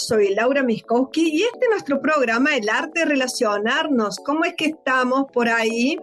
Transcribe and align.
soy 0.00 0.34
Laura 0.34 0.62
Miskowski 0.62 1.28
y 1.28 1.42
este 1.42 1.66
es 1.66 1.70
nuestro 1.70 2.00
programa 2.00 2.56
El 2.56 2.68
arte 2.68 3.00
de 3.00 3.06
relacionarnos. 3.06 4.18
¿Cómo 4.18 4.44
es 4.44 4.54
que 4.54 4.66
estamos 4.66 5.26
por 5.32 5.48
ahí? 5.48 5.98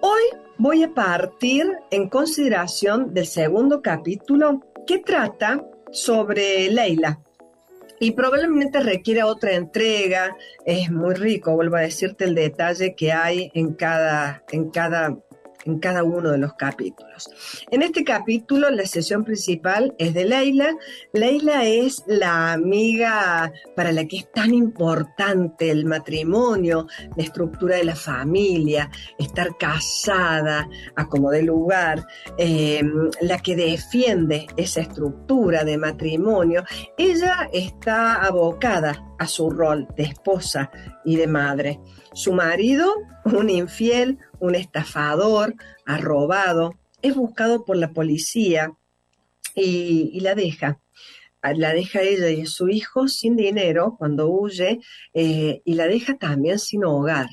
Hoy 0.00 0.22
voy 0.56 0.84
a 0.84 0.94
partir 0.94 1.66
en 1.90 2.08
consideración 2.08 3.12
del 3.12 3.26
segundo 3.26 3.82
capítulo 3.82 4.60
que 4.86 4.98
trata 4.98 5.64
sobre 5.90 6.70
Leila. 6.70 7.20
Y 7.98 8.12
probablemente 8.12 8.80
requiere 8.80 9.22
otra 9.24 9.52
entrega. 9.52 10.36
Es 10.64 10.90
muy 10.90 11.14
rico, 11.14 11.54
vuelvo 11.54 11.76
a 11.76 11.80
decirte 11.80 12.24
el 12.24 12.34
detalle 12.34 12.94
que 12.94 13.12
hay 13.12 13.50
en 13.54 13.74
cada, 13.74 14.42
en 14.52 14.70
cada 14.70 15.18
en 15.64 15.78
cada 15.78 16.02
uno 16.02 16.30
de 16.30 16.38
los 16.38 16.54
capítulos. 16.54 17.30
En 17.70 17.82
este 17.82 18.04
capítulo 18.04 18.70
la 18.70 18.86
sesión 18.86 19.24
principal 19.24 19.94
es 19.98 20.14
de 20.14 20.24
Leila. 20.24 20.76
Leila 21.12 21.64
es 21.64 22.02
la 22.06 22.52
amiga 22.52 23.52
para 23.76 23.92
la 23.92 24.06
que 24.06 24.18
es 24.18 24.32
tan 24.32 24.54
importante 24.54 25.70
el 25.70 25.84
matrimonio, 25.84 26.86
la 27.16 27.22
estructura 27.22 27.76
de 27.76 27.84
la 27.84 27.96
familia, 27.96 28.90
estar 29.18 29.56
casada 29.58 30.68
a 30.96 31.06
como 31.06 31.30
de 31.30 31.42
lugar, 31.42 32.06
eh, 32.38 32.82
la 33.20 33.38
que 33.38 33.56
defiende 33.56 34.46
esa 34.56 34.80
estructura 34.80 35.64
de 35.64 35.78
matrimonio. 35.78 36.64
Ella 36.96 37.48
está 37.52 38.22
abocada 38.22 39.14
a 39.18 39.26
su 39.26 39.50
rol 39.50 39.86
de 39.96 40.04
esposa 40.04 40.70
y 41.04 41.16
de 41.16 41.26
madre. 41.26 41.80
Su 42.12 42.32
marido, 42.32 42.92
un 43.24 43.50
infiel, 43.50 44.18
un 44.40 44.54
estafador, 44.54 45.54
ha 45.86 45.98
robado, 45.98 46.74
es 47.02 47.14
buscado 47.14 47.64
por 47.64 47.76
la 47.76 47.92
policía 47.92 48.72
y, 49.54 50.18
la 50.20 50.34
deja. 50.34 50.80
La 51.42 51.72
deja 51.72 52.02
ella 52.02 52.28
y 52.28 52.46
su 52.46 52.68
hijo 52.68 53.08
sin 53.08 53.36
dinero 53.36 53.96
cuando 53.98 54.28
huye 54.28 54.80
eh, 55.14 55.62
y 55.64 55.74
la 55.74 55.86
deja 55.86 56.18
también 56.18 56.58
sin 56.58 56.84
hogar. 56.84 57.28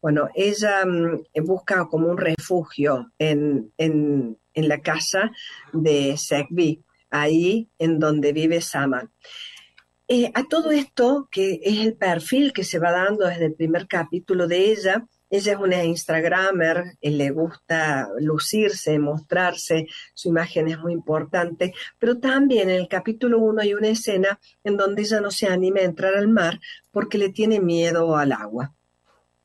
Bueno, 0.00 0.28
ella 0.34 0.84
mm, 0.84 1.44
busca 1.44 1.86
como 1.86 2.08
un 2.08 2.18
refugio 2.18 3.12
en, 3.18 3.72
en, 3.76 4.36
en 4.54 4.68
la 4.68 4.80
casa 4.80 5.30
de 5.72 6.16
Segbi, 6.16 6.82
ahí 7.10 7.70
en 7.78 8.00
donde 8.00 8.32
vive 8.32 8.60
Saman. 8.60 9.12
Eh, 10.08 10.30
a 10.34 10.44
todo 10.44 10.72
esto, 10.72 11.28
que 11.30 11.60
es 11.62 11.78
el 11.78 11.94
perfil 11.94 12.52
que 12.52 12.64
se 12.64 12.78
va 12.78 12.90
dando 12.90 13.26
desde 13.26 13.46
el 13.46 13.54
primer 13.54 13.86
capítulo 13.86 14.48
de 14.48 14.72
ella, 14.72 15.06
ella 15.30 15.52
es 15.52 15.58
una 15.58 15.84
Instagramer, 15.84 16.98
eh, 17.00 17.10
le 17.10 17.30
gusta 17.30 18.08
lucirse, 18.18 18.98
mostrarse, 18.98 19.86
su 20.12 20.28
imagen 20.28 20.68
es 20.68 20.78
muy 20.78 20.92
importante, 20.92 21.72
pero 21.98 22.18
también 22.18 22.68
en 22.68 22.80
el 22.80 22.88
capítulo 22.88 23.38
1 23.38 23.62
hay 23.62 23.74
una 23.74 23.88
escena 23.88 24.38
en 24.64 24.76
donde 24.76 25.02
ella 25.02 25.20
no 25.20 25.30
se 25.30 25.46
anima 25.46 25.80
a 25.80 25.84
entrar 25.84 26.14
al 26.14 26.28
mar 26.28 26.60
porque 26.90 27.16
le 27.16 27.30
tiene 27.30 27.60
miedo 27.60 28.16
al 28.16 28.32
agua. 28.32 28.74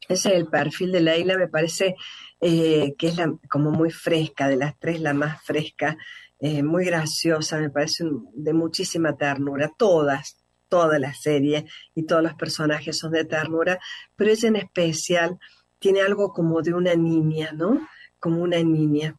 Ese 0.09 0.29
es 0.29 0.35
el 0.35 0.47
perfil 0.47 0.91
de 0.91 1.01
Leila, 1.01 1.37
me 1.37 1.47
parece 1.47 1.95
eh, 2.41 2.95
que 2.97 3.07
es 3.07 3.15
la, 3.15 3.33
como 3.49 3.71
muy 3.71 3.91
fresca, 3.91 4.49
de 4.49 4.57
las 4.57 4.77
tres 4.79 4.99
la 4.99 5.13
más 5.13 5.41
fresca, 5.43 5.97
muy 6.39 6.85
graciosa, 6.85 7.57
me 7.57 7.71
parece 7.71 8.03
de 8.33 8.53
muchísima 8.53 9.17
ternura, 9.17 9.71
todas, 9.75 10.37
toda 10.67 10.99
la 10.99 11.13
serie 11.13 11.65
y 11.95 12.03
todos 12.03 12.23
los 12.23 12.33
personajes 12.35 12.97
son 12.97 13.11
de 13.11 13.25
ternura, 13.25 13.79
pero 14.15 14.31
ella 14.31 14.49
en 14.49 14.55
especial 14.57 15.37
tiene 15.79 16.01
algo 16.01 16.33
como 16.33 16.61
de 16.61 16.73
una 16.73 16.95
niña, 16.95 17.51
¿no? 17.53 17.87
Como 18.19 18.41
una 18.41 18.57
niña. 18.63 19.17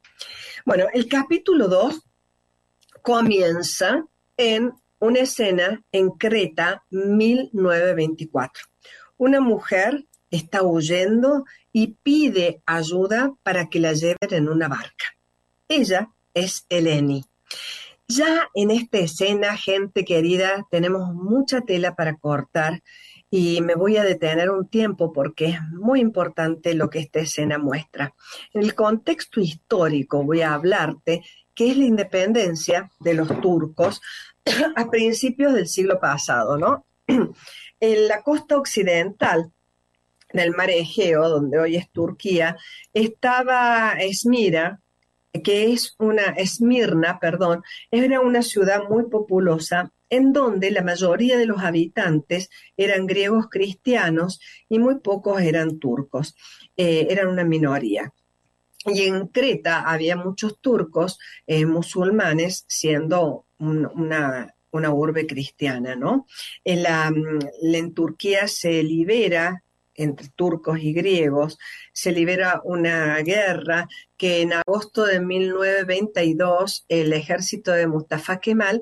Bueno, 0.64 0.86
el 0.92 1.08
capítulo 1.08 1.69
2 1.69 2.00
comienza 3.02 4.04
en 4.36 4.72
una 4.98 5.20
escena 5.20 5.82
en 5.92 6.10
Creta 6.10 6.84
1924. 6.91 8.64
Una 9.16 9.41
mujer 9.41 10.04
está 10.30 10.62
huyendo 10.62 11.44
y 11.72 11.98
pide 12.03 12.62
ayuda 12.66 13.34
para 13.42 13.69
que 13.69 13.80
la 13.80 13.92
lleven 13.92 14.16
en 14.30 14.48
una 14.48 14.69
barca. 14.69 15.16
Ella 15.69 16.10
es 16.34 16.66
Eleni. 16.69 17.25
Ya 18.10 18.48
en 18.54 18.70
esta 18.70 18.98
escena, 18.98 19.54
gente 19.58 20.06
querida, 20.06 20.66
tenemos 20.70 21.12
mucha 21.12 21.60
tela 21.60 21.94
para 21.94 22.16
cortar 22.16 22.82
y 23.30 23.60
me 23.60 23.74
voy 23.74 23.98
a 23.98 24.02
detener 24.02 24.48
un 24.48 24.66
tiempo 24.66 25.12
porque 25.12 25.48
es 25.48 25.60
muy 25.72 26.00
importante 26.00 26.72
lo 26.72 26.88
que 26.88 27.00
esta 27.00 27.20
escena 27.20 27.58
muestra. 27.58 28.14
En 28.54 28.62
el 28.62 28.74
contexto 28.74 29.41
histórico 29.41 30.24
voy 30.24 30.41
a 30.41 30.54
hablarte 30.54 31.22
que 31.54 31.70
es 31.70 31.76
la 31.76 31.84
independencia 31.84 32.91
de 32.98 33.12
los 33.12 33.28
turcos 33.42 34.00
a 34.74 34.88
principios 34.88 35.52
del 35.52 35.68
siglo 35.68 36.00
pasado, 36.00 36.56
¿no? 36.56 36.86
En 37.80 38.08
la 38.08 38.22
costa 38.22 38.56
occidental 38.56 39.52
del 40.32 40.52
mar 40.52 40.70
Egeo, 40.70 41.28
donde 41.28 41.58
hoy 41.58 41.76
es 41.76 41.91
Turquía, 41.91 42.56
estaba 42.94 43.92
Esmira, 44.00 44.80
que 45.33 45.72
es 45.72 45.94
una 45.99 46.27
Esmirna, 46.37 47.19
perdón, 47.21 47.62
era 47.91 48.21
una 48.21 48.43
ciudad 48.43 48.84
muy 48.89 49.05
populosa 49.05 49.93
en 50.11 50.33
donde 50.33 50.71
la 50.71 50.83
mayoría 50.83 51.37
de 51.37 51.47
los 51.47 51.62
habitantes 51.62 52.50
eran 52.77 53.06
griegos 53.06 53.49
cristianos 53.50 54.41
y 54.69 54.78
muy 54.78 55.00
pocos 55.00 55.41
eran 55.43 55.78
turcos, 55.78 56.34
eh, 56.77 57.09
eran 57.11 57.28
una 57.28 57.44
minoría. 57.44 58.12
Y 58.87 59.03
en 59.03 59.27
Creta 59.27 59.83
había 59.83 60.16
muchos 60.16 60.61
turcos 60.61 61.19
eh, 61.47 61.66
musulmanes 61.66 62.65
siendo 62.69 63.45
una, 63.59 64.55
una 64.71 64.95
urbe 64.95 65.27
cristiana, 65.27 65.95
¿no? 65.95 66.27
En, 66.65 66.83
la, 66.83 67.12
en 67.60 67.93
Turquía 67.93 68.49
se 68.49 68.83
libera 68.83 69.62
entre 69.98 70.28
turcos 70.28 70.78
y 70.81 70.92
griegos, 70.94 71.59
se 71.92 72.12
libera 72.12 72.62
una 72.64 73.19
guerra 73.19 73.88
que 74.16 74.41
en 74.41 74.53
agosto 74.54 75.04
de 75.04 75.20
1922 75.20 76.86
el 76.88 77.12
ejército 77.12 77.72
de 77.72 77.86
Mustafa 77.86 78.38
Kemal 78.41 78.81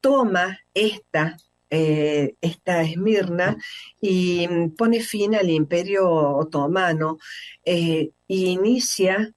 toma 0.00 0.60
esta, 0.74 1.38
eh, 1.70 2.34
esta 2.40 2.82
Esmirna 2.82 3.56
y 4.00 4.46
pone 4.76 5.00
fin 5.00 5.34
al 5.34 5.50
imperio 5.50 6.08
otomano 6.10 7.18
e 7.64 8.12
inicia 8.28 9.32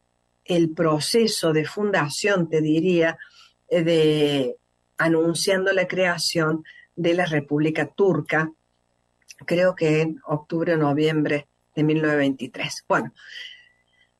el 0.45 0.73
proceso 0.73 1.53
de 1.53 1.66
fundación, 1.66 2.50
te 2.50 2.61
diría, 2.61 3.17
de 3.69 4.57
anunciando 4.97 5.72
la 5.72 5.88
creación 5.88 6.63
de 6.95 7.13
la 7.13 7.25
República 7.25 7.88
Turca 7.88 8.51
creo 9.45 9.75
que 9.75 10.01
en 10.01 10.19
octubre 10.25 10.73
o 10.73 10.77
noviembre 10.77 11.47
de 11.75 11.83
1923. 11.83 12.85
Bueno, 12.87 13.13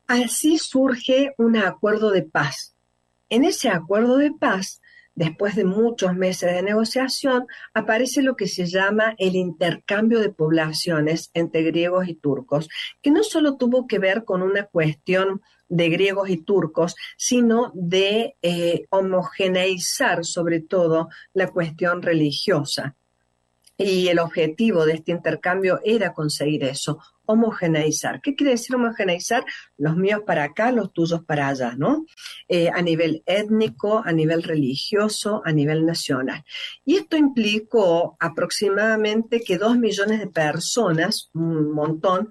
así 0.06 0.58
surge 0.58 1.34
un 1.38 1.56
acuerdo 1.56 2.10
de 2.10 2.22
paz. 2.22 2.74
En 3.28 3.44
ese 3.44 3.68
acuerdo 3.68 4.18
de 4.18 4.32
paz, 4.32 4.80
después 5.14 5.54
de 5.56 5.64
muchos 5.64 6.14
meses 6.14 6.52
de 6.52 6.62
negociación, 6.62 7.46
aparece 7.72 8.22
lo 8.22 8.36
que 8.36 8.48
se 8.48 8.66
llama 8.66 9.14
el 9.18 9.36
intercambio 9.36 10.20
de 10.20 10.30
poblaciones 10.30 11.30
entre 11.34 11.62
griegos 11.62 12.08
y 12.08 12.14
turcos, 12.14 12.68
que 13.00 13.10
no 13.10 13.22
solo 13.22 13.56
tuvo 13.56 13.86
que 13.86 13.98
ver 13.98 14.24
con 14.24 14.42
una 14.42 14.64
cuestión 14.64 15.42
de 15.68 15.88
griegos 15.88 16.28
y 16.28 16.38
turcos, 16.38 16.94
sino 17.16 17.72
de 17.74 18.36
eh, 18.42 18.86
homogeneizar 18.90 20.24
sobre 20.24 20.60
todo 20.60 21.08
la 21.32 21.48
cuestión 21.48 22.02
religiosa. 22.02 22.96
Y 23.76 24.08
el 24.08 24.20
objetivo 24.20 24.86
de 24.86 24.94
este 24.94 25.12
intercambio 25.12 25.80
era 25.84 26.12
conseguir 26.12 26.62
eso, 26.64 27.00
homogeneizar. 27.26 28.20
¿Qué 28.20 28.34
quiere 28.34 28.52
decir 28.52 28.76
homogeneizar? 28.76 29.44
Los 29.76 29.96
míos 29.96 30.22
para 30.26 30.44
acá, 30.44 30.70
los 30.70 30.92
tuyos 30.92 31.24
para 31.24 31.48
allá, 31.48 31.74
¿no? 31.76 32.04
Eh, 32.48 32.68
a 32.68 32.82
nivel 32.82 33.22
étnico, 33.26 34.02
a 34.04 34.12
nivel 34.12 34.42
religioso, 34.42 35.42
a 35.44 35.52
nivel 35.52 35.86
nacional. 35.86 36.44
Y 36.84 36.96
esto 36.96 37.16
implicó 37.16 38.16
aproximadamente 38.20 39.42
que 39.42 39.58
dos 39.58 39.76
millones 39.76 40.20
de 40.20 40.28
personas, 40.28 41.30
un 41.34 41.72
montón, 41.72 42.28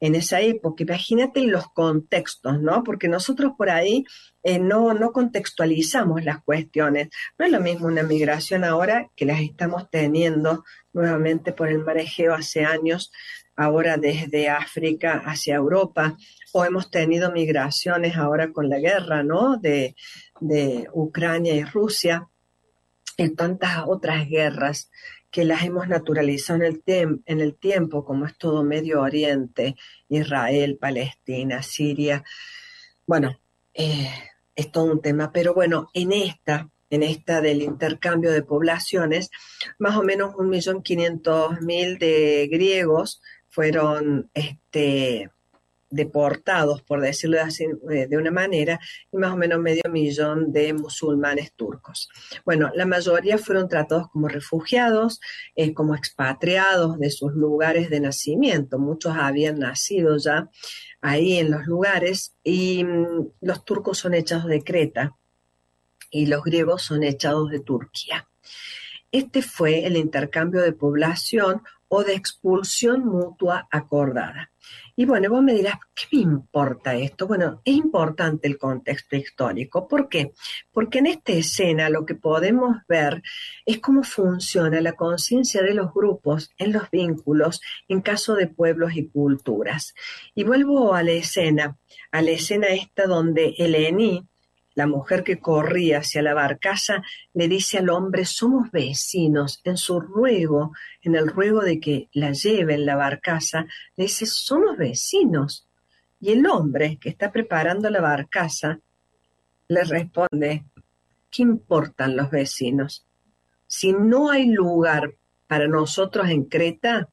en 0.00 0.14
esa 0.14 0.40
época. 0.40 0.82
Imagínate 0.84 1.40
los 1.42 1.68
contextos, 1.72 2.60
¿no? 2.60 2.82
Porque 2.84 3.08
nosotros 3.08 3.52
por 3.56 3.70
ahí 3.70 4.04
eh, 4.48 4.60
no, 4.60 4.94
no 4.94 5.10
contextualizamos 5.10 6.22
las 6.22 6.40
cuestiones. 6.44 7.08
No 7.36 7.46
es 7.46 7.50
lo 7.50 7.58
mismo 7.58 7.88
una 7.88 8.04
migración 8.04 8.62
ahora 8.62 9.10
que 9.16 9.24
las 9.24 9.40
estamos 9.40 9.90
teniendo 9.90 10.64
nuevamente 10.92 11.50
por 11.52 11.68
el 11.68 11.80
marejeo 11.80 12.32
hace 12.32 12.64
años, 12.64 13.10
ahora 13.56 13.96
desde 13.96 14.48
África 14.48 15.20
hacia 15.26 15.56
Europa, 15.56 16.16
o 16.52 16.64
hemos 16.64 16.92
tenido 16.92 17.32
migraciones 17.32 18.16
ahora 18.16 18.52
con 18.52 18.68
la 18.68 18.78
guerra, 18.78 19.24
¿no? 19.24 19.56
De, 19.56 19.96
de 20.40 20.86
Ucrania 20.92 21.56
y 21.56 21.64
Rusia, 21.64 22.28
y 23.16 23.28
tantas 23.30 23.82
otras 23.88 24.28
guerras 24.28 24.92
que 25.32 25.44
las 25.44 25.64
hemos 25.64 25.88
naturalizado 25.88 26.62
en 26.62 26.80
el, 26.86 27.22
en 27.26 27.40
el 27.40 27.56
tiempo, 27.56 28.04
como 28.04 28.26
es 28.26 28.38
todo 28.38 28.62
Medio 28.62 29.02
Oriente, 29.02 29.74
Israel, 30.08 30.78
Palestina, 30.80 31.64
Siria. 31.64 32.22
Bueno, 33.08 33.40
eh, 33.74 34.08
es 34.56 34.72
todo 34.72 34.86
un 34.86 35.00
tema, 35.00 35.30
pero 35.32 35.54
bueno, 35.54 35.88
en 35.94 36.12
esta 36.12 36.68
en 36.90 37.02
esta 37.02 37.40
del 37.40 37.62
intercambio 37.62 38.30
de 38.30 38.42
poblaciones, 38.42 39.30
más 39.78 39.96
o 39.96 40.02
menos 40.02 40.34
un 40.36 40.48
millón 40.48 40.82
quinientos 40.82 41.60
mil 41.60 41.98
de 41.98 42.48
griegos 42.50 43.20
fueron 43.48 44.30
este, 44.34 45.30
deportados, 45.90 46.82
por 46.82 47.00
decirlo 47.00 47.40
así, 47.40 47.64
eh, 47.90 48.06
de 48.08 48.16
una 48.16 48.30
manera, 48.30 48.78
y 49.12 49.16
más 49.16 49.32
o 49.32 49.36
menos 49.36 49.60
medio 49.60 49.82
millón 49.90 50.52
de 50.52 50.72
musulmanes 50.74 51.52
turcos. 51.54 52.08
Bueno, 52.44 52.70
la 52.74 52.86
mayoría 52.86 53.38
fueron 53.38 53.68
tratados 53.68 54.08
como 54.10 54.28
refugiados, 54.28 55.20
eh, 55.54 55.74
como 55.74 55.94
expatriados 55.94 56.98
de 56.98 57.10
sus 57.10 57.32
lugares 57.32 57.88
de 57.88 58.00
nacimiento. 58.00 58.78
Muchos 58.78 59.16
habían 59.16 59.58
nacido 59.58 60.16
ya 60.18 60.50
ahí 61.06 61.38
en 61.38 61.52
los 61.52 61.66
lugares 61.66 62.34
y 62.42 62.82
mm, 62.82 63.28
los 63.40 63.64
turcos 63.64 63.98
son 63.98 64.14
echados 64.14 64.46
de 64.46 64.64
Creta 64.64 65.16
y 66.10 66.26
los 66.26 66.42
griegos 66.42 66.82
son 66.82 67.04
echados 67.04 67.48
de 67.50 67.60
Turquía. 67.60 68.28
Este 69.12 69.40
fue 69.40 69.86
el 69.86 69.96
intercambio 69.96 70.62
de 70.62 70.72
población 70.72 71.62
o 71.88 72.02
de 72.02 72.14
expulsión 72.14 73.06
mutua 73.06 73.68
acordada. 73.70 74.50
Y 74.98 75.04
bueno, 75.04 75.28
vos 75.28 75.42
me 75.42 75.52
dirás, 75.52 75.74
¿qué 75.94 76.16
me 76.16 76.22
importa 76.22 76.94
esto? 76.94 77.26
Bueno, 77.26 77.60
es 77.66 77.76
importante 77.76 78.48
el 78.48 78.56
contexto 78.56 79.14
histórico. 79.14 79.86
¿Por 79.86 80.08
qué? 80.08 80.32
Porque 80.72 81.00
en 81.00 81.06
esta 81.06 81.32
escena 81.32 81.90
lo 81.90 82.06
que 82.06 82.14
podemos 82.14 82.78
ver 82.88 83.22
es 83.66 83.78
cómo 83.80 84.04
funciona 84.04 84.80
la 84.80 84.94
conciencia 84.94 85.62
de 85.62 85.74
los 85.74 85.92
grupos 85.92 86.50
en 86.56 86.72
los 86.72 86.90
vínculos 86.90 87.60
en 87.88 88.00
caso 88.00 88.36
de 88.36 88.46
pueblos 88.46 88.96
y 88.96 89.06
culturas. 89.08 89.94
Y 90.34 90.44
vuelvo 90.44 90.94
a 90.94 91.02
la 91.02 91.12
escena, 91.12 91.76
a 92.10 92.22
la 92.22 92.30
escena 92.30 92.68
esta 92.68 93.06
donde 93.06 93.54
Eleni, 93.58 94.26
la 94.76 94.86
mujer 94.86 95.24
que 95.24 95.40
corría 95.40 96.00
hacia 96.00 96.20
la 96.20 96.34
barcaza 96.34 97.02
le 97.32 97.48
dice 97.48 97.78
al 97.78 97.88
hombre, 97.88 98.26
somos 98.26 98.70
vecinos. 98.70 99.60
En 99.64 99.78
su 99.78 100.00
ruego, 100.00 100.72
en 101.00 101.16
el 101.16 101.28
ruego 101.28 101.62
de 101.62 101.80
que 101.80 102.10
la 102.12 102.32
lleve 102.32 102.74
en 102.74 102.84
la 102.84 102.94
barcaza, 102.94 103.66
le 103.96 104.04
dice, 104.04 104.26
somos 104.26 104.76
vecinos. 104.76 105.66
Y 106.20 106.32
el 106.32 106.46
hombre 106.46 106.98
que 107.00 107.08
está 107.08 107.32
preparando 107.32 107.88
la 107.88 108.02
barcaza 108.02 108.78
le 109.68 109.82
responde, 109.82 110.66
¿qué 111.30 111.42
importan 111.42 112.14
los 112.14 112.30
vecinos? 112.30 113.06
Si 113.66 113.94
no 113.94 114.30
hay 114.30 114.50
lugar 114.50 115.14
para 115.46 115.68
nosotros 115.68 116.28
en 116.28 116.44
Creta, 116.44 117.08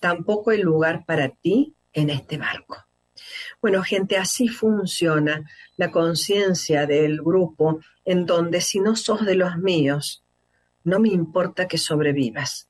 tampoco 0.00 0.50
hay 0.50 0.60
lugar 0.60 1.06
para 1.06 1.30
ti 1.30 1.74
en 1.94 2.10
este 2.10 2.36
barco. 2.36 2.85
Bueno, 3.60 3.82
gente, 3.82 4.16
así 4.16 4.48
funciona 4.48 5.44
la 5.76 5.90
conciencia 5.90 6.86
del 6.86 7.20
grupo 7.20 7.80
en 8.04 8.26
donde 8.26 8.60
si 8.60 8.80
no 8.80 8.96
sos 8.96 9.24
de 9.24 9.34
los 9.34 9.56
míos, 9.56 10.24
no 10.84 11.00
me 11.00 11.08
importa 11.08 11.66
que 11.66 11.78
sobrevivas. 11.78 12.68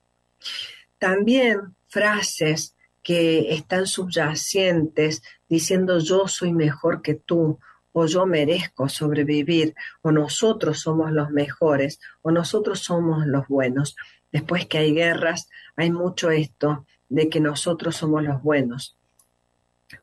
También 0.99 1.77
frases 1.89 2.75
que 3.03 3.55
están 3.55 3.87
subyacentes 3.87 5.23
diciendo 5.49 5.99
yo 5.99 6.27
soy 6.27 6.53
mejor 6.53 7.03
que 7.03 7.15
tú, 7.15 7.59
o 7.93 8.07
yo 8.07 8.27
merezco 8.27 8.89
sobrevivir, 8.89 9.75
o 10.03 10.13
nosotros 10.13 10.81
somos 10.81 11.13
los 11.13 11.31
mejores, 11.31 11.99
o 12.21 12.31
nosotros 12.31 12.81
somos 12.81 13.27
los 13.27 13.49
buenos. 13.49 13.97
Después 14.33 14.67
que 14.67 14.79
hay 14.79 14.93
guerras, 14.93 15.49
hay 15.77 15.91
mucho 15.91 16.31
esto 16.31 16.85
de 17.09 17.29
que 17.31 17.41
nosotros 17.41 17.97
somos 17.97 18.23
los 18.23 18.43
buenos. 18.43 18.99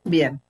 Bien, 0.03 0.41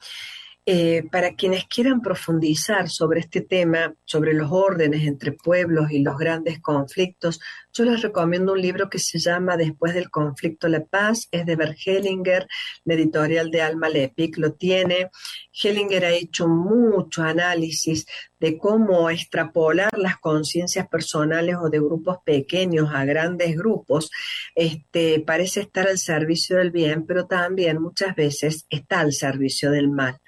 eh, 0.65 1.03
para 1.11 1.35
quienes 1.35 1.65
quieran 1.65 2.01
profundizar 2.01 2.89
sobre 2.89 3.19
este 3.19 3.41
tema, 3.41 3.93
sobre 4.05 4.33
los 4.33 4.49
órdenes 4.49 5.05
entre 5.05 5.33
pueblos 5.33 5.91
y 5.91 5.99
los 5.99 6.17
grandes 6.17 6.61
conflictos, 6.61 7.41
yo 7.73 7.83
les 7.83 8.01
recomiendo 8.01 8.53
un 8.53 8.61
libro 8.61 8.89
que 8.89 8.99
se 8.99 9.19
llama 9.19 9.57
Después 9.57 9.93
del 9.93 10.09
conflicto 10.09 10.69
la 10.69 10.85
paz, 10.85 11.27
es 11.31 11.45
de 11.45 11.57
Bert 11.57 11.77
Hellinger, 11.85 12.47
la 12.85 12.93
editorial 12.93 13.51
de 13.51 13.61
Alma 13.61 13.89
Lepic 13.89 14.37
lo 14.37 14.53
tiene. 14.53 15.09
Hellinger 15.51 16.05
ha 16.05 16.11
hecho 16.11 16.47
mucho 16.47 17.23
análisis 17.23 18.05
de 18.39 18.57
cómo 18.57 19.09
extrapolar 19.09 19.97
las 19.97 20.17
conciencias 20.17 20.87
personales 20.87 21.57
o 21.61 21.69
de 21.69 21.79
grupos 21.79 22.19
pequeños 22.23 22.89
a 22.93 23.03
grandes 23.03 23.57
grupos. 23.57 24.11
Este, 24.55 25.19
parece 25.19 25.61
estar 25.61 25.87
al 25.87 25.97
servicio 25.97 26.57
del 26.57 26.71
bien, 26.71 27.05
pero 27.05 27.25
también 27.25 27.81
muchas 27.81 28.15
veces 28.15 28.65
está 28.69 29.01
al 29.01 29.11
servicio 29.11 29.69
del 29.69 29.89
mal 29.89 30.19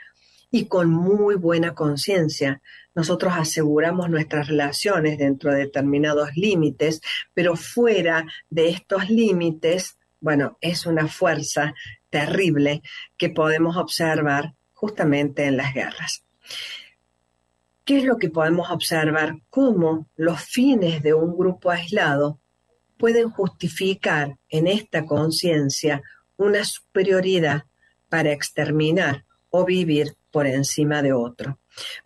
y 0.56 0.68
con 0.68 0.90
muy 0.90 1.36
buena 1.36 1.76
conciencia. 1.76 2.62
Nosotros 2.94 3.34
aseguramos 3.36 4.10
nuestras 4.10 4.48
relaciones 4.48 5.18
dentro 5.18 5.52
de 5.52 5.66
determinados 5.66 6.30
límites, 6.38 7.02
pero 7.34 7.58
fuera 7.58 8.26
de 8.50 8.70
estos 8.70 9.10
límites, 9.10 9.98
bueno, 10.22 10.58
es 10.62 10.86
una 10.86 11.10
fuerza 11.10 11.74
terrible 12.10 12.82
que 13.18 13.28
podemos 13.28 13.76
observar 13.76 14.54
justamente 14.72 15.44
en 15.44 15.58
las 15.58 15.74
guerras. 15.74 16.24
¿Qué 17.84 17.98
es 17.98 18.06
lo 18.06 18.16
que 18.16 18.30
podemos 18.30 18.72
observar? 18.72 19.36
Cómo 19.50 20.08
los 20.16 20.40
fines 20.40 21.04
de 21.04 21.14
un 21.14 21.38
grupo 21.38 21.70
aislado 21.70 22.40
pueden 22.98 23.30
justificar 23.30 24.38
en 24.48 24.68
esta 24.68 25.06
conciencia 25.06 26.02
una 26.38 26.64
superioridad 26.64 27.66
para 28.08 28.32
exterminar 28.32 29.26
o 29.50 29.66
vivir 29.66 30.16
por 30.36 30.48
encima 30.48 31.02
de 31.02 31.14
otro. 31.14 31.60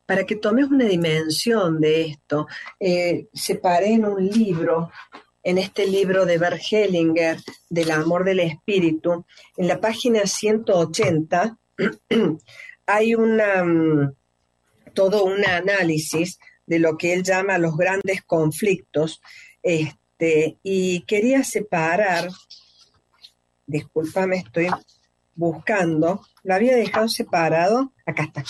Para 0.06 0.24
que 0.24 0.36
tomes 0.36 0.68
una 0.68 0.86
dimensión 0.86 1.82
de 1.82 2.02
esto, 2.02 2.46
eh, 2.80 3.26
separé 3.34 3.94
en 3.94 4.06
un 4.06 4.24
libro, 4.24 4.92
en 5.42 5.58
este 5.58 5.88
libro 5.88 6.28
de 6.28 6.38
Bert 6.38 6.62
Hellinger, 6.70 7.40
del 7.72 7.90
amor 7.90 8.24
del 8.24 8.42
espíritu, 8.42 9.26
en 9.58 9.68
la 9.68 9.82
página 9.82 10.28
180 10.28 11.58
hay 12.86 13.16
una, 13.16 13.64
mm, 13.64 14.14
todo 14.94 15.24
un 15.24 15.44
análisis 15.44 16.38
de 16.68 16.78
lo 16.78 17.00
que 17.00 17.14
él 17.14 17.24
llama 17.24 17.58
los 17.58 17.76
grandes 17.76 18.22
conflictos, 18.22 19.24
este, 19.64 20.60
y 20.62 21.02
quería 21.08 21.44
separar, 21.44 22.30
discúlpame, 23.66 24.38
estoy 24.38 24.68
buscando, 25.34 26.22
lo 26.44 26.54
había 26.54 26.76
dejado 26.76 27.08
separado, 27.08 27.92
acá 28.12 28.24
está. 28.24 28.44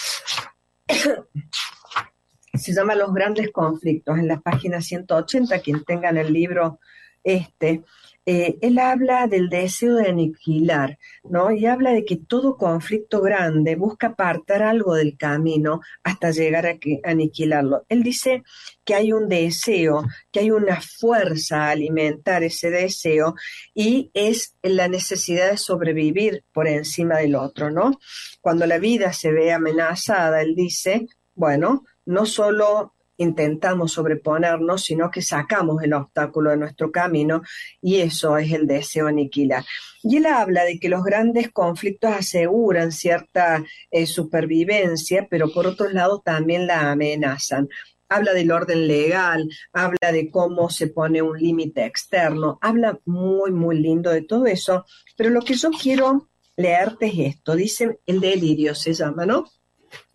Se 2.53 2.73
llama 2.73 2.95
Los 2.95 3.13
grandes 3.13 3.51
conflictos 3.51 4.17
en 4.17 4.27
la 4.27 4.39
página 4.39 4.81
180, 4.81 5.59
quien 5.61 5.83
tenga 5.83 6.09
el 6.09 6.33
libro 6.33 6.79
este, 7.23 7.83
eh, 8.25 8.57
él 8.61 8.77
habla 8.79 9.27
del 9.27 9.49
deseo 9.49 9.95
de 9.95 10.09
aniquilar, 10.09 10.99
¿no? 11.23 11.51
Y 11.51 11.65
habla 11.65 11.91
de 11.91 12.05
que 12.05 12.15
todo 12.15 12.57
conflicto 12.57 13.21
grande 13.21 13.75
busca 13.75 14.07
apartar 14.07 14.61
algo 14.61 14.95
del 14.95 15.17
camino 15.17 15.81
hasta 16.03 16.31
llegar 16.31 16.67
a, 16.67 16.77
aniquilarlo. 17.03 17.85
Él 17.89 18.03
dice 18.03 18.43
que 18.83 18.93
hay 18.93 19.13
un 19.13 19.29
deseo, 19.29 20.05
que 20.31 20.41
hay 20.41 20.51
una 20.51 20.79
fuerza 20.81 21.65
a 21.65 21.71
alimentar 21.71 22.43
ese 22.43 22.69
deseo 22.69 23.35
y 23.73 24.11
es 24.13 24.55
la 24.61 24.87
necesidad 24.87 25.49
de 25.51 25.57
sobrevivir 25.57 26.43
por 26.53 26.67
encima 26.67 27.17
del 27.17 27.35
otro, 27.35 27.71
¿no? 27.71 27.99
Cuando 28.41 28.65
la 28.65 28.77
vida 28.77 29.13
se 29.13 29.31
ve 29.31 29.51
amenazada, 29.51 30.41
él 30.41 30.55
dice, 30.55 31.07
bueno, 31.33 31.83
no 32.05 32.25
solo 32.25 32.93
intentamos 33.19 33.91
sobreponernos, 33.91 34.83
sino 34.83 35.11
que 35.11 35.21
sacamos 35.21 35.83
el 35.83 35.93
obstáculo 35.93 36.49
de 36.49 36.57
nuestro 36.57 36.91
camino 36.91 37.43
y 37.81 37.97
eso 37.97 38.37
es 38.37 38.51
el 38.51 38.65
deseo 38.65 39.07
aniquilar. 39.07 39.63
Y 40.01 40.17
él 40.17 40.25
habla 40.25 40.63
de 40.63 40.79
que 40.79 40.89
los 40.89 41.03
grandes 41.03 41.51
conflictos 41.51 42.11
aseguran 42.11 42.91
cierta 42.91 43.63
eh, 43.91 44.07
supervivencia, 44.07 45.27
pero 45.29 45.51
por 45.51 45.67
otro 45.67 45.89
lado 45.89 46.21
también 46.25 46.65
la 46.65 46.91
amenazan 46.91 47.69
habla 48.09 48.33
del 48.33 48.51
orden 48.51 48.87
legal, 48.87 49.47
habla 49.71 50.11
de 50.11 50.31
cómo 50.31 50.69
se 50.71 50.87
pone 50.87 51.21
un 51.21 51.37
límite 51.37 51.85
externo, 51.85 52.57
habla 52.59 52.99
muy, 53.05 53.51
muy 53.51 53.77
lindo 53.79 54.09
de 54.09 54.23
todo 54.23 54.47
eso, 54.47 54.85
pero 55.15 55.29
lo 55.29 55.41
que 55.41 55.53
yo 55.53 55.69
quiero 55.69 56.27
leerte 56.57 57.05
es 57.05 57.35
esto, 57.35 57.55
dice 57.55 57.99
el 58.07 58.19
delirio, 58.19 58.73
se 58.73 58.93
llama, 58.93 59.27
¿no? 59.27 59.45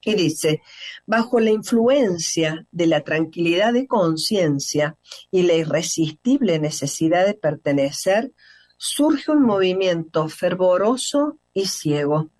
Y 0.04 0.14
dice, 0.14 0.60
bajo 1.06 1.40
la 1.40 1.50
influencia 1.50 2.66
de 2.70 2.86
la 2.86 3.00
tranquilidad 3.00 3.72
de 3.72 3.86
conciencia 3.86 4.96
y 5.30 5.42
la 5.42 5.54
irresistible 5.54 6.58
necesidad 6.58 7.26
de 7.26 7.34
pertenecer, 7.34 8.32
surge 8.76 9.32
un 9.32 9.42
movimiento 9.42 10.28
fervoroso 10.28 11.38
y 11.54 11.66
ciego. 11.66 12.30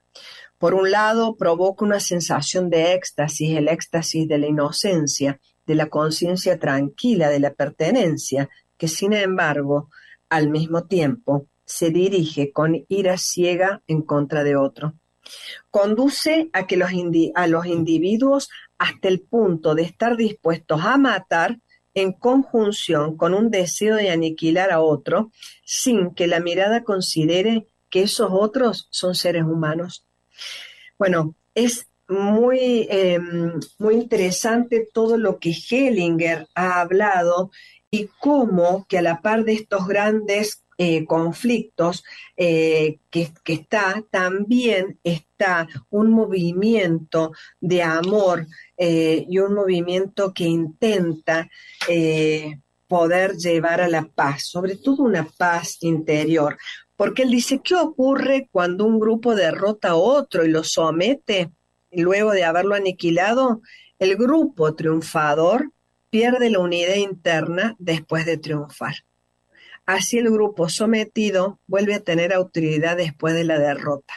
Por 0.58 0.74
un 0.74 0.90
lado, 0.90 1.36
provoca 1.36 1.84
una 1.84 2.00
sensación 2.00 2.68
de 2.68 2.92
éxtasis, 2.92 3.56
el 3.56 3.68
éxtasis 3.68 4.28
de 4.28 4.38
la 4.38 4.46
inocencia, 4.46 5.40
de 5.66 5.74
la 5.74 5.86
conciencia 5.86 6.58
tranquila, 6.58 7.30
de 7.30 7.40
la 7.40 7.54
pertenencia, 7.54 8.50
que 8.76 8.88
sin 8.88 9.14
embargo, 9.14 9.88
al 10.28 10.50
mismo 10.50 10.84
tiempo, 10.84 11.46
se 11.64 11.88
dirige 11.88 12.52
con 12.52 12.84
ira 12.88 13.16
ciega 13.16 13.82
en 13.86 14.02
contra 14.02 14.44
de 14.44 14.56
otro 14.56 14.94
conduce 15.70 16.50
a 16.52 16.66
que 16.66 16.76
los 16.76 16.90
a 17.34 17.46
los 17.46 17.66
individuos 17.66 18.50
hasta 18.78 19.08
el 19.08 19.20
punto 19.20 19.74
de 19.74 19.82
estar 19.82 20.16
dispuestos 20.16 20.80
a 20.82 20.96
matar 20.96 21.58
en 21.94 22.12
conjunción 22.12 23.16
con 23.16 23.34
un 23.34 23.50
deseo 23.50 23.96
de 23.96 24.10
aniquilar 24.10 24.72
a 24.72 24.80
otro 24.80 25.30
sin 25.64 26.14
que 26.14 26.26
la 26.26 26.40
mirada 26.40 26.82
considere 26.82 27.66
que 27.88 28.02
esos 28.02 28.30
otros 28.32 28.88
son 28.90 29.14
seres 29.14 29.44
humanos. 29.44 30.04
Bueno, 30.98 31.36
es 31.54 31.86
muy, 32.08 32.86
em, 32.90 33.60
muy 33.78 33.94
interesante 33.94 34.88
todo 34.92 35.16
lo 35.16 35.38
que 35.38 35.52
Hellinger 35.52 36.48
ha 36.54 36.80
hablado 36.80 37.50
y 37.90 38.08
cómo 38.18 38.86
que 38.88 38.98
a 38.98 39.02
la 39.02 39.22
par 39.22 39.44
de 39.44 39.52
estos 39.52 39.86
grandes 39.86 40.63
eh, 40.76 41.04
conflictos 41.04 42.02
eh, 42.36 42.98
que, 43.10 43.32
está, 43.44 44.02
también 44.10 44.98
está 45.04 45.68
un 45.90 46.10
movimiento 46.10 47.32
de 47.60 47.82
amor 47.82 48.46
eh, 48.76 49.24
y 49.28 49.38
un 49.38 49.54
movimiento 49.54 50.32
que 50.34 50.44
intenta 50.44 51.48
poder 52.88 53.36
llevar 53.36 53.80
a 53.80 53.88
la 53.88 54.04
paz, 54.04 54.46
sobre 54.46 54.76
todo 54.76 55.04
una 55.04 55.24
paz 55.24 55.78
interior. 55.82 56.56
Porque 56.96 57.22
él 57.22 57.30
dice, 57.30 57.60
¿qué 57.62 57.74
ocurre 57.76 58.48
cuando 58.50 58.84
un 58.84 58.98
grupo 58.98 59.34
derrota 59.34 59.90
a 59.90 59.96
otro 59.96 60.44
y 60.44 60.48
lo 60.48 60.64
somete? 60.64 61.50
Luego 61.92 62.32
de 62.32 62.44
haberlo 62.44 62.74
aniquilado, 62.74 63.62
el 63.98 64.16
grupo 64.16 64.74
triunfador 64.74 65.70
pierde 66.10 66.50
la 66.50 66.60
unidad 66.60 66.94
interna 66.94 67.76
después 67.78 68.26
de 68.26 68.38
triunfar. 68.38 68.94
Así 69.86 70.18
el 70.18 70.30
grupo 70.30 70.68
sometido 70.68 71.60
vuelve 71.66 71.94
a 71.94 72.00
tener 72.00 72.32
autoridad 72.32 72.96
después 72.96 73.34
de 73.34 73.44
la 73.44 73.58
derrota. 73.58 74.14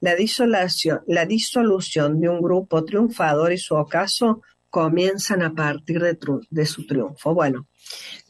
La 0.00 0.14
disolución, 0.16 1.00
de 2.20 2.28
un 2.28 2.40
grupo 2.40 2.84
triunfador 2.84 3.52
y 3.52 3.58
su 3.58 3.76
ocaso 3.76 4.42
comienzan 4.68 5.42
a 5.42 5.54
partir 5.54 6.00
de, 6.00 6.66
su 6.66 6.86
triunfo. 6.86 7.34
Bueno, 7.34 7.68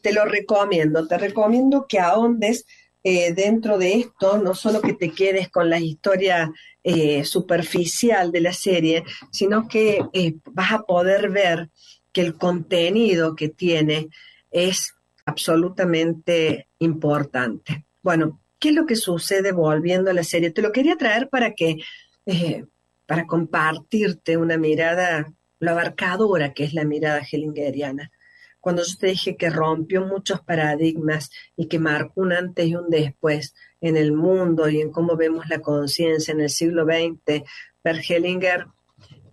te 0.01 0.13
lo 0.13 0.25
recomiendo, 0.25 1.07
te 1.07 1.17
recomiendo 1.17 1.87
que 1.87 1.99
ahondes 1.99 2.65
eh, 3.03 3.33
dentro 3.33 3.77
de 3.77 3.95
esto, 3.95 4.37
no 4.37 4.53
solo 4.53 4.81
que 4.81 4.93
te 4.93 5.11
quedes 5.11 5.49
con 5.49 5.69
la 5.69 5.79
historia 5.79 6.51
eh, 6.83 7.23
superficial 7.23 8.31
de 8.31 8.41
la 8.41 8.53
serie, 8.53 9.03
sino 9.31 9.67
que 9.67 9.99
eh, 10.13 10.35
vas 10.51 10.73
a 10.73 10.83
poder 10.83 11.31
ver 11.31 11.69
que 12.11 12.21
el 12.21 12.37
contenido 12.37 13.35
que 13.35 13.49
tiene 13.49 14.09
es 14.51 14.93
absolutamente 15.25 16.67
importante. 16.79 17.85
Bueno, 18.01 18.41
¿qué 18.59 18.69
es 18.69 18.75
lo 18.75 18.85
que 18.85 18.95
sucede 18.95 19.51
volviendo 19.51 20.11
a 20.11 20.13
la 20.13 20.23
serie? 20.23 20.51
Te 20.51 20.61
lo 20.61 20.71
quería 20.71 20.97
traer 20.97 21.29
para 21.29 21.53
que, 21.53 21.77
eh, 22.25 22.65
para 23.05 23.25
compartirte 23.25 24.37
una 24.37 24.57
mirada, 24.57 25.33
lo 25.59 25.71
abarcadora 25.71 26.53
que 26.53 26.65
es 26.65 26.73
la 26.73 26.83
mirada 26.83 27.21
hellingeriana. 27.21 28.11
Cuando 28.59 28.83
yo 28.83 28.97
te 28.97 29.07
dije 29.07 29.35
que 29.35 29.49
rompió 29.49 30.05
muchos 30.05 30.41
paradigmas 30.41 31.29
y 31.57 31.67
que 31.67 31.79
marcó 31.79 32.21
un 32.21 32.31
antes 32.31 32.65
y 32.65 32.75
un 32.75 32.89
después 32.89 33.53
en 33.81 33.97
el 33.97 34.13
mundo 34.13 34.69
y 34.69 34.79
en 34.79 34.89
cómo 34.89 35.17
vemos 35.17 35.49
la 35.49 35.59
conciencia 35.59 36.31
en 36.31 36.39
el 36.39 36.49
siglo 36.49 36.85
XX, 36.85 37.43
Per 37.81 38.01
Hellinger 38.07 38.67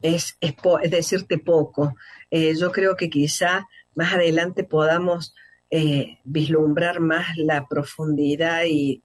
es, 0.02 0.36
es, 0.40 0.54
decirte 0.90 1.38
poco. 1.38 1.94
Eh, 2.30 2.56
yo 2.56 2.72
creo 2.72 2.96
que 2.96 3.08
quizá 3.08 3.68
más 3.94 4.14
adelante 4.14 4.64
podamos 4.64 5.34
eh, 5.70 6.18
vislumbrar 6.24 6.98
más 6.98 7.36
la 7.36 7.68
profundidad 7.68 8.62
y, 8.66 9.02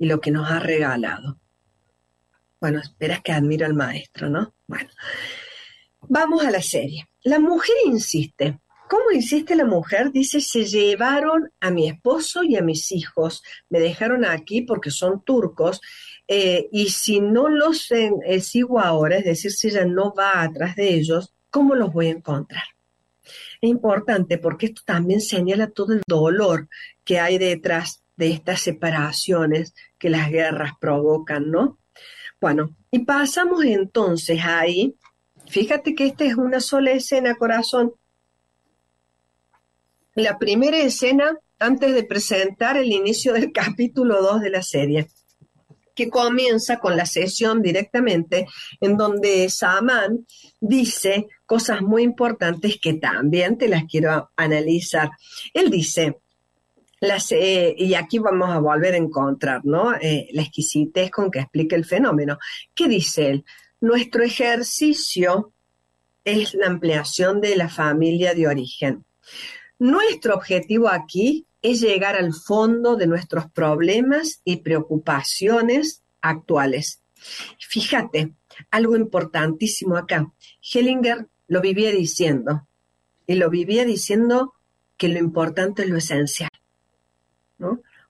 lo 0.00 0.20
que 0.20 0.30
nos 0.30 0.50
ha 0.50 0.60
regalado. 0.60 1.38
Bueno, 2.60 2.80
esperas 2.80 3.20
que 3.20 3.32
admiro 3.32 3.66
al 3.66 3.74
maestro, 3.74 4.28
¿no? 4.28 4.54
Bueno, 4.66 4.90
vamos 6.02 6.44
a 6.44 6.50
la 6.50 6.62
serie. 6.62 7.08
La 7.22 7.38
mujer 7.38 7.74
insiste. 7.86 8.60
¿Cómo 8.88 9.10
insiste 9.12 9.54
la 9.54 9.64
mujer? 9.64 10.12
Dice, 10.12 10.40
se 10.40 10.64
llevaron 10.64 11.52
a 11.60 11.70
mi 11.70 11.88
esposo 11.88 12.42
y 12.42 12.56
a 12.56 12.62
mis 12.62 12.90
hijos, 12.90 13.42
me 13.68 13.80
dejaron 13.80 14.24
aquí 14.24 14.62
porque 14.62 14.90
son 14.90 15.22
turcos, 15.22 15.80
eh, 16.26 16.68
y 16.72 16.88
si 16.88 17.20
no 17.20 17.48
los 17.48 17.90
eh, 17.90 18.40
sigo 18.40 18.80
ahora, 18.80 19.18
es 19.18 19.24
decir, 19.24 19.50
si 19.50 19.68
ella 19.68 19.84
no 19.84 20.14
va 20.14 20.42
atrás 20.42 20.74
de 20.76 20.94
ellos, 20.94 21.34
¿cómo 21.50 21.74
los 21.74 21.92
voy 21.92 22.06
a 22.06 22.12
encontrar? 22.12 22.64
Es 23.60 23.70
importante 23.70 24.38
porque 24.38 24.66
esto 24.66 24.82
también 24.84 25.20
señala 25.20 25.70
todo 25.70 25.92
el 25.92 26.02
dolor 26.06 26.68
que 27.04 27.18
hay 27.18 27.38
detrás 27.38 28.02
de 28.16 28.30
estas 28.30 28.60
separaciones 28.60 29.74
que 29.98 30.10
las 30.10 30.30
guerras 30.30 30.72
provocan, 30.80 31.50
¿no? 31.50 31.78
Bueno, 32.40 32.74
y 32.90 33.00
pasamos 33.00 33.64
entonces 33.64 34.40
ahí, 34.44 34.96
fíjate 35.46 35.94
que 35.94 36.06
esta 36.06 36.24
es 36.24 36.36
una 36.36 36.60
sola 36.60 36.92
escena, 36.92 37.34
corazón. 37.34 37.94
La 40.14 40.38
primera 40.38 40.78
escena 40.78 41.38
antes 41.58 41.94
de 41.94 42.04
presentar 42.04 42.76
el 42.76 42.92
inicio 42.92 43.32
del 43.32 43.52
capítulo 43.52 44.22
2 44.22 44.40
de 44.40 44.50
la 44.50 44.62
serie 44.62 45.08
que 45.98 46.08
comienza 46.08 46.78
con 46.78 46.96
la 46.96 47.06
sesión 47.06 47.60
directamente 47.60 48.46
en 48.80 48.96
donde 48.96 49.50
Saman 49.50 50.24
dice 50.60 51.26
cosas 51.44 51.82
muy 51.82 52.04
importantes 52.04 52.78
que 52.80 52.94
también 52.94 53.58
te 53.58 53.66
las 53.66 53.82
quiero 53.90 54.30
analizar. 54.36 55.10
Él 55.52 55.72
dice, 55.72 56.20
eh, 57.32 57.74
y 57.76 57.94
aquí 57.94 58.20
vamos 58.20 58.48
a 58.48 58.60
volver 58.60 58.94
a 58.94 58.98
encontrar, 58.98 59.62
¿no? 59.64 59.92
Eh, 60.00 60.28
la 60.30 60.42
exquisitez 60.42 61.10
con 61.10 61.32
que 61.32 61.40
explica 61.40 61.74
el 61.74 61.84
fenómeno. 61.84 62.38
¿Qué 62.76 62.86
dice 62.86 63.30
él? 63.30 63.44
Nuestro 63.80 64.22
ejercicio 64.22 65.52
es 66.22 66.54
la 66.54 66.68
ampliación 66.68 67.40
de 67.40 67.56
la 67.56 67.68
familia 67.68 68.34
de 68.34 68.46
origen. 68.46 69.04
Nuestro 69.80 70.36
objetivo 70.36 70.86
aquí 70.86 71.47
es 71.62 71.80
llegar 71.80 72.16
al 72.16 72.32
fondo 72.34 72.96
de 72.96 73.06
nuestros 73.06 73.50
problemas 73.50 74.40
y 74.44 74.58
preocupaciones 74.58 76.02
actuales. 76.20 77.02
Fíjate, 77.58 78.34
algo 78.70 78.96
importantísimo 78.96 79.96
acá. 79.96 80.32
Hellinger 80.62 81.26
lo 81.48 81.60
vivía 81.60 81.90
diciendo, 81.90 82.66
y 83.26 83.34
lo 83.34 83.50
vivía 83.50 83.84
diciendo 83.84 84.54
que 84.96 85.08
lo 85.08 85.18
importante 85.18 85.82
es 85.82 85.88
lo 85.88 85.98
esencial. 85.98 86.50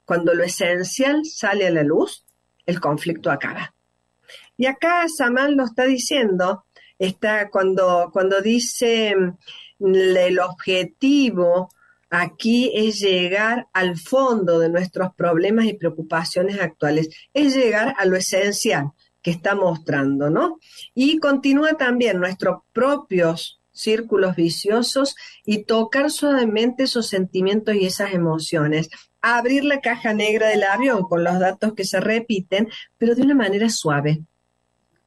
Cuando 0.05 0.35
lo 0.35 0.43
esencial 0.43 1.25
sale 1.25 1.67
a 1.67 1.71
la 1.71 1.83
luz, 1.83 2.25
el 2.67 2.81
conflicto 2.81 3.31
acaba. 3.31 3.75
Y 4.57 4.67
acá 4.67 5.07
Saman 5.09 5.57
lo 5.57 5.65
está 5.65 5.85
diciendo, 5.85 6.65
está 6.99 7.51
cuando, 7.51 8.11
cuando 8.13 8.41
dice 8.41 9.15
mm, 9.79 9.95
el 9.95 10.39
objetivo 10.41 11.71
Aquí 12.11 12.71
es 12.75 13.01
llegar 13.01 13.69
al 13.73 13.99
fondo 13.99 14.59
de 14.59 14.71
nuestros 14.71 15.15
problemas 15.15 15.67
y 15.67 15.75
preocupaciones 15.75 16.59
actuales, 16.59 17.09
es 17.35 17.55
llegar 17.55 17.95
a 17.99 18.07
lo 18.07 18.17
esencial 18.17 18.93
que 19.23 19.31
está 19.31 19.55
mostrando, 19.55 20.31
¿no? 20.31 20.59
Y 20.95 21.19
continúa 21.19 21.75
también 21.75 22.19
nuestros 22.19 22.63
propios 22.73 23.61
círculos 23.79 24.35
viciosos 24.35 25.15
y 25.45 25.65
tocar 25.65 26.11
suavemente 26.11 26.85
esos 26.85 27.07
sentimientos 27.07 27.77
y 27.77 27.87
esas 27.87 28.13
emociones. 28.13 28.91
Abrir 29.21 29.65
la 29.65 29.81
caja 29.81 30.13
negra 30.15 30.49
del 30.49 30.65
avión 30.65 31.03
con 31.03 31.25
los 31.25 31.39
datos 31.39 31.75
que 31.75 31.85
se 31.85 32.01
repiten, 32.01 32.69
pero 32.97 33.15
de 33.15 33.23
una 33.23 33.35
manera 33.35 33.69
suave. 33.71 34.23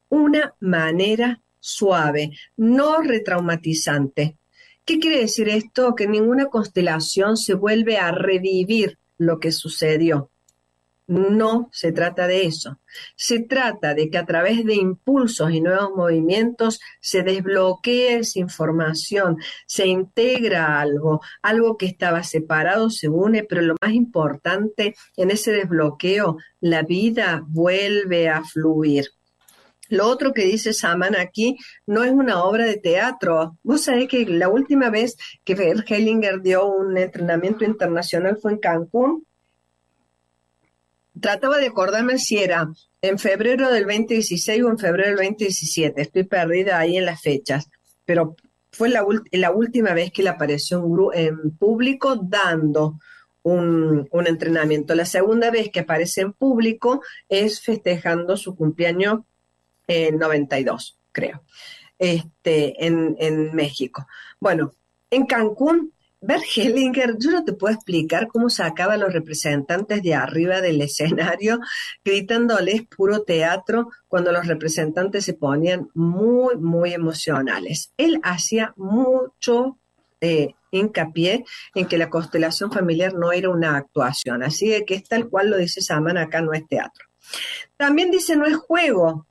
Una 0.09 0.55
manera 0.59 1.41
suave, 1.59 2.31
no 2.57 3.01
retraumatizante. 3.01 4.37
¿Qué 4.85 4.99
quiere 4.99 5.19
decir 5.19 5.47
esto? 5.49 5.95
Que 5.95 6.07
ninguna 6.07 6.47
constelación 6.47 7.37
se 7.37 7.53
vuelve 7.53 7.97
a 7.97 8.11
revivir 8.11 8.97
lo 9.17 9.39
que 9.39 9.51
sucedió. 9.51 10.31
No 11.07 11.69
se 11.73 11.91
trata 11.91 12.25
de 12.25 12.45
eso. 12.45 12.79
Se 13.15 13.39
trata 13.39 13.93
de 13.93 14.09
que 14.09 14.17
a 14.17 14.25
través 14.25 14.63
de 14.65 14.75
impulsos 14.75 15.51
y 15.51 15.59
nuevos 15.59 15.91
movimientos 15.95 16.79
se 17.01 17.21
desbloquee 17.21 18.19
esa 18.19 18.39
información, 18.39 19.37
se 19.65 19.87
integra 19.87 20.79
algo, 20.79 21.21
algo 21.41 21.77
que 21.77 21.87
estaba 21.87 22.23
separado 22.23 22.89
se 22.89 23.09
une, 23.09 23.43
pero 23.43 23.61
lo 23.61 23.75
más 23.81 23.91
importante 23.93 24.95
en 25.17 25.31
ese 25.31 25.51
desbloqueo, 25.51 26.37
la 26.61 26.83
vida 26.83 27.43
vuelve 27.45 28.29
a 28.29 28.43
fluir. 28.43 29.05
Lo 29.91 30.07
otro 30.07 30.33
que 30.33 30.45
dice 30.45 30.71
Saman 30.71 31.17
aquí 31.17 31.57
no 31.85 32.05
es 32.05 32.11
una 32.11 32.43
obra 32.45 32.63
de 32.63 32.77
teatro. 32.77 33.57
Vos 33.61 33.83
sabés 33.83 34.07
que 34.07 34.25
la 34.25 34.47
última 34.47 34.89
vez 34.89 35.17
que 35.43 35.53
Hellinger 35.53 36.41
dio 36.41 36.65
un 36.65 36.97
entrenamiento 36.97 37.65
internacional 37.65 38.37
fue 38.41 38.53
en 38.53 38.59
Cancún. 38.59 39.25
Trataba 41.19 41.57
de 41.57 41.67
acordarme 41.67 42.19
si 42.19 42.37
era 42.37 42.69
en 43.01 43.19
febrero 43.19 43.69
del 43.69 43.83
2016 43.83 44.63
o 44.63 44.69
en 44.69 44.79
febrero 44.79 45.09
del 45.09 45.17
2017. 45.17 46.01
Estoy 46.01 46.23
perdida 46.23 46.79
ahí 46.79 46.95
en 46.95 47.05
las 47.05 47.21
fechas. 47.21 47.69
Pero 48.05 48.37
fue 48.71 48.87
la, 48.87 49.03
última 49.51 49.93
vez 49.93 50.13
que 50.13 50.23
le 50.23 50.29
apareció 50.29 51.11
en 51.13 51.51
público 51.57 52.15
dando 52.15 52.97
un, 53.43 54.07
entrenamiento. 54.25 54.95
La 54.95 55.03
segunda 55.05 55.51
vez 55.51 55.69
que 55.69 55.81
aparece 55.81 56.21
en 56.21 56.31
público 56.31 57.01
es 57.27 57.59
festejando 57.59 58.37
su 58.37 58.55
cumpleaños 58.55 59.19
en 59.87 60.17
92, 60.17 60.99
creo, 61.11 61.43
este, 61.97 62.85
en, 62.85 63.15
en 63.19 63.53
México. 63.55 64.07
Bueno, 64.39 64.73
En 65.09 65.25
Cancún, 65.25 65.93
Bert 66.23 66.43
Hellinger, 66.55 67.17
yo 67.17 67.31
no 67.31 67.43
te 67.43 67.53
puedo 67.53 67.73
explicar 67.73 68.27
cómo 68.27 68.49
sacaba 68.51 68.93
a 68.93 68.97
los 68.97 69.11
representantes 69.11 70.03
de 70.03 70.13
arriba 70.13 70.61
del 70.61 70.79
escenario 70.79 71.59
gritándoles 72.05 72.83
puro 72.83 73.23
teatro 73.23 73.89
cuando 74.07 74.31
los 74.31 74.45
representantes 74.45 75.25
se 75.25 75.33
ponían 75.33 75.89
muy, 75.95 76.57
muy 76.57 76.93
emocionales. 76.93 77.91
Él 77.97 78.19
hacía 78.21 78.73
mucho 78.77 79.79
eh, 80.21 80.53
hincapié 80.69 81.43
en 81.73 81.87
que 81.87 81.97
la 81.97 82.11
constelación 82.11 82.71
familiar 82.71 83.15
no 83.15 83.31
era 83.31 83.49
una 83.49 83.75
actuación, 83.75 84.43
así 84.43 84.85
que 84.85 84.93
es 84.93 85.03
tal 85.03 85.27
cual 85.27 85.49
lo 85.49 85.57
dice 85.57 85.81
Saman, 85.81 86.19
acá 86.19 86.41
no 86.41 86.53
es 86.53 86.67
teatro. 86.67 87.07
También 87.77 88.11
dice 88.11 88.35
no 88.35 88.45
es 88.45 88.55
juego, 88.55 89.25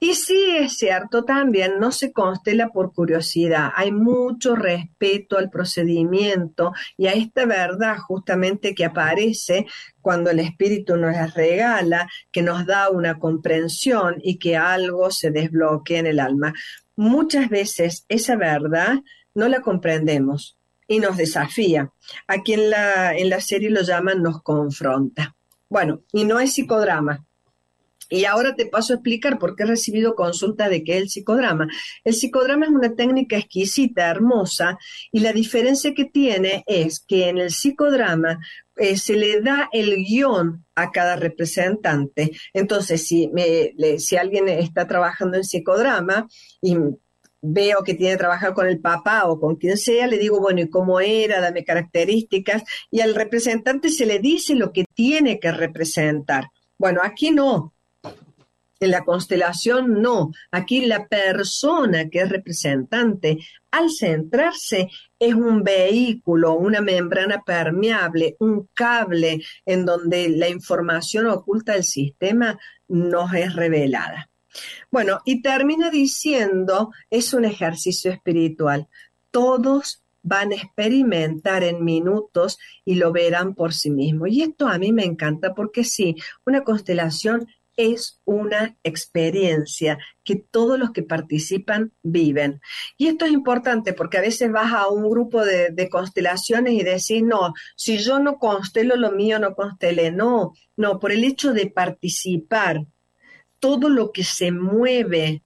y 0.00 0.14
sí 0.14 0.56
es 0.56 0.78
cierto 0.78 1.24
también, 1.24 1.80
no 1.80 1.90
se 1.90 2.12
constela 2.12 2.68
por 2.68 2.92
curiosidad, 2.92 3.70
hay 3.74 3.90
mucho 3.90 4.54
respeto 4.54 5.36
al 5.38 5.50
procedimiento 5.50 6.72
y 6.96 7.08
a 7.08 7.12
esta 7.12 7.46
verdad 7.46 7.98
justamente 7.98 8.76
que 8.76 8.84
aparece 8.84 9.66
cuando 10.00 10.30
el 10.30 10.38
espíritu 10.38 10.96
nos 10.96 11.12
la 11.12 11.26
regala, 11.26 12.08
que 12.30 12.42
nos 12.42 12.64
da 12.64 12.90
una 12.90 13.18
comprensión 13.18 14.16
y 14.22 14.38
que 14.38 14.56
algo 14.56 15.10
se 15.10 15.32
desbloquea 15.32 15.98
en 15.98 16.06
el 16.06 16.20
alma. 16.20 16.54
Muchas 16.94 17.48
veces 17.48 18.04
esa 18.08 18.36
verdad 18.36 19.00
no 19.34 19.48
la 19.48 19.60
comprendemos 19.60 20.56
y 20.86 21.00
nos 21.00 21.16
desafía. 21.16 21.92
Aquí 22.26 22.54
en 22.54 22.70
la, 22.70 23.16
en 23.16 23.30
la 23.30 23.40
serie 23.40 23.70
lo 23.70 23.82
llaman 23.82 24.22
nos 24.22 24.42
confronta. 24.42 25.34
Bueno, 25.68 26.02
y 26.12 26.24
no 26.24 26.40
es 26.40 26.54
psicodrama, 26.54 27.26
y 28.08 28.24
ahora 28.24 28.54
te 28.54 28.66
paso 28.66 28.92
a 28.92 28.96
explicar 28.96 29.38
por 29.38 29.54
qué 29.54 29.64
he 29.64 29.66
recibido 29.66 30.14
consulta 30.14 30.68
de 30.68 30.82
qué 30.84 30.96
es 30.96 31.02
el 31.02 31.08
psicodrama. 31.10 31.68
El 32.04 32.14
psicodrama 32.14 32.66
es 32.66 32.72
una 32.72 32.94
técnica 32.94 33.36
exquisita, 33.36 34.08
hermosa, 34.08 34.78
y 35.12 35.20
la 35.20 35.32
diferencia 35.32 35.94
que 35.94 36.06
tiene 36.06 36.64
es 36.66 37.00
que 37.00 37.28
en 37.28 37.38
el 37.38 37.50
psicodrama 37.50 38.38
eh, 38.76 38.96
se 38.96 39.16
le 39.16 39.40
da 39.40 39.68
el 39.72 39.96
guion 39.96 40.64
a 40.74 40.90
cada 40.90 41.16
representante. 41.16 42.30
Entonces, 42.52 43.06
si, 43.06 43.30
si 43.98 44.16
alguien 44.16 44.48
está 44.48 44.86
trabajando 44.86 45.36
en 45.36 45.44
psicodrama 45.44 46.28
y 46.60 46.76
veo 47.40 47.82
que 47.84 47.94
tiene 47.94 48.14
que 48.14 48.18
trabajar 48.18 48.54
con 48.54 48.66
el 48.68 48.80
papá 48.80 49.26
o 49.26 49.38
con 49.38 49.56
quien 49.56 49.76
sea, 49.76 50.06
le 50.06 50.18
digo, 50.18 50.40
bueno, 50.40 50.60
¿y 50.60 50.70
cómo 50.70 51.00
era? 51.00 51.40
Dame 51.40 51.64
características. 51.64 52.62
Y 52.90 53.00
al 53.00 53.14
representante 53.14 53.90
se 53.90 54.06
le 54.06 54.18
dice 54.18 54.54
lo 54.54 54.72
que 54.72 54.84
tiene 54.94 55.38
que 55.38 55.52
representar. 55.52 56.50
Bueno, 56.78 57.00
aquí 57.02 57.30
no. 57.30 57.74
En 58.80 58.92
la 58.92 59.04
constelación 59.04 60.00
no, 60.00 60.30
aquí 60.52 60.86
la 60.86 61.08
persona 61.08 62.08
que 62.08 62.20
es 62.20 62.28
representante, 62.28 63.38
al 63.72 63.90
centrarse, 63.90 64.88
es 65.18 65.34
un 65.34 65.64
vehículo, 65.64 66.54
una 66.54 66.80
membrana 66.80 67.42
permeable, 67.42 68.36
un 68.38 68.68
cable 68.74 69.42
en 69.66 69.84
donde 69.84 70.28
la 70.28 70.48
información 70.48 71.26
oculta 71.26 71.72
del 71.72 71.84
sistema 71.84 72.58
nos 72.86 73.34
es 73.34 73.54
revelada. 73.54 74.30
Bueno, 74.90 75.20
y 75.24 75.42
termina 75.42 75.90
diciendo, 75.90 76.92
es 77.10 77.34
un 77.34 77.44
ejercicio 77.44 78.12
espiritual. 78.12 78.88
Todos 79.30 80.04
van 80.22 80.52
a 80.52 80.56
experimentar 80.56 81.64
en 81.64 81.84
minutos 81.84 82.58
y 82.84 82.96
lo 82.96 83.12
verán 83.12 83.54
por 83.54 83.72
sí 83.72 83.90
mismos. 83.90 84.28
Y 84.30 84.42
esto 84.42 84.68
a 84.68 84.78
mí 84.78 84.92
me 84.92 85.04
encanta 85.04 85.54
porque 85.54 85.84
sí, 85.84 86.16
una 86.44 86.62
constelación 86.62 87.46
es 87.78 88.20
una 88.24 88.76
experiencia 88.82 89.98
que 90.24 90.34
todos 90.36 90.78
los 90.78 90.90
que 90.90 91.04
participan 91.04 91.92
viven. 92.02 92.60
Y 92.98 93.06
esto 93.06 93.24
es 93.24 93.30
importante 93.30 93.94
porque 93.94 94.18
a 94.18 94.20
veces 94.20 94.50
vas 94.50 94.72
a 94.72 94.88
un 94.88 95.08
grupo 95.08 95.44
de, 95.44 95.88
constelaciones 95.88 96.74
y 96.74 96.82
decís, 96.82 97.22
no, 97.22 97.54
si 97.76 97.98
yo 97.98 98.18
no 98.18 98.38
constelo 98.38 98.96
lo 98.96 99.12
mío, 99.12 99.38
no 99.38 99.54
constele. 99.54 100.10
No, 100.10 100.52
no, 100.76 100.98
por 100.98 101.12
el 101.12 101.22
hecho 101.22 101.52
de 101.52 101.70
participar, 101.70 102.84
todo 103.60 103.88
lo 103.88 104.10
que 104.12 104.24
se 104.24 104.50
mueve 104.50 105.42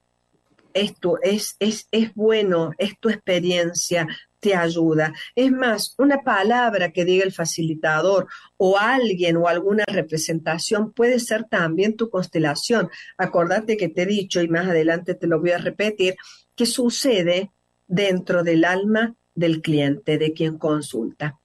esto 0.72 1.18
es, 1.22 1.56
es, 1.60 1.86
es 1.90 2.14
bueno, 2.14 2.72
es 2.78 2.98
tu 2.98 3.10
experiencia, 3.10 4.06
te 4.42 4.56
ayuda. 4.56 5.14
Es 5.36 5.52
más, 5.52 5.94
una 5.98 6.22
palabra 6.22 6.90
que 6.90 7.04
diga 7.04 7.24
el 7.24 7.32
facilitador 7.32 8.26
o 8.56 8.76
alguien 8.76 9.36
o 9.36 9.46
alguna 9.46 9.84
representación 9.86 10.92
puede 10.92 11.20
ser 11.20 11.44
también 11.44 11.96
tu 11.96 12.10
constelación. 12.10 12.90
Acordate 13.16 13.76
que 13.76 13.88
te 13.88 14.02
he 14.02 14.06
dicho, 14.06 14.42
y 14.42 14.48
más 14.48 14.66
adelante 14.66 15.14
te 15.14 15.28
lo 15.28 15.40
voy 15.40 15.52
a 15.52 15.58
repetir, 15.58 16.16
que 16.56 16.66
sucede 16.66 17.52
dentro 17.86 18.42
del 18.42 18.64
alma 18.64 19.14
del 19.32 19.62
cliente, 19.62 20.18
de 20.18 20.32
quien 20.32 20.58
consulta. 20.58 21.38